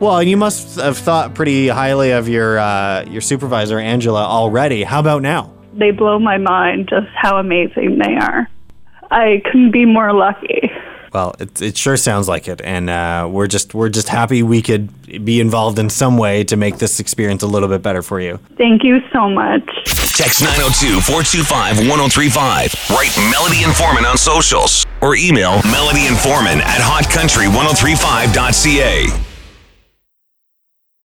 Well, 0.00 0.18
and 0.18 0.28
you 0.28 0.36
must 0.36 0.76
have 0.76 0.98
thought 0.98 1.34
pretty 1.34 1.68
highly 1.68 2.10
of 2.10 2.28
your 2.28 2.58
uh, 2.58 3.04
your 3.04 3.20
supervisor 3.20 3.78
Angela 3.78 4.24
already. 4.24 4.82
How 4.82 4.98
about 4.98 5.22
now? 5.22 5.52
they 5.72 5.90
blow 5.90 6.18
my 6.18 6.38
mind 6.38 6.88
just 6.88 7.08
how 7.14 7.36
amazing 7.38 7.98
they 7.98 8.16
are. 8.16 8.48
I 9.10 9.42
couldn't 9.44 9.72
be 9.72 9.84
more 9.86 10.12
lucky. 10.12 10.70
Well, 11.12 11.34
it, 11.40 11.60
it 11.60 11.76
sure 11.76 11.96
sounds 11.96 12.28
like 12.28 12.46
it, 12.46 12.60
and 12.62 12.88
uh, 12.88 13.26
we're 13.28 13.48
just 13.48 13.74
we're 13.74 13.88
just 13.88 14.08
happy 14.08 14.44
we 14.44 14.62
could 14.62 15.24
be 15.24 15.40
involved 15.40 15.80
in 15.80 15.90
some 15.90 16.16
way 16.16 16.44
to 16.44 16.56
make 16.56 16.78
this 16.78 17.00
experience 17.00 17.42
a 17.42 17.48
little 17.48 17.68
bit 17.68 17.82
better 17.82 18.00
for 18.02 18.20
you. 18.20 18.38
Thank 18.56 18.84
you 18.84 19.00
so 19.12 19.28
much. 19.28 19.64
Text 20.14 20.40
902 20.42 21.00
425 21.00 21.78
1035. 21.88 22.74
Write 22.90 23.16
Melody 23.32 23.64
and 23.64 23.74
Foreman 23.74 24.04
on 24.04 24.16
socials 24.16 24.86
or 25.00 25.16
email 25.16 25.60
Melody 25.64 26.06
and 26.06 26.16
Foreman 26.16 26.60
at 26.60 26.78
hotcountry1035.ca. 26.78 29.29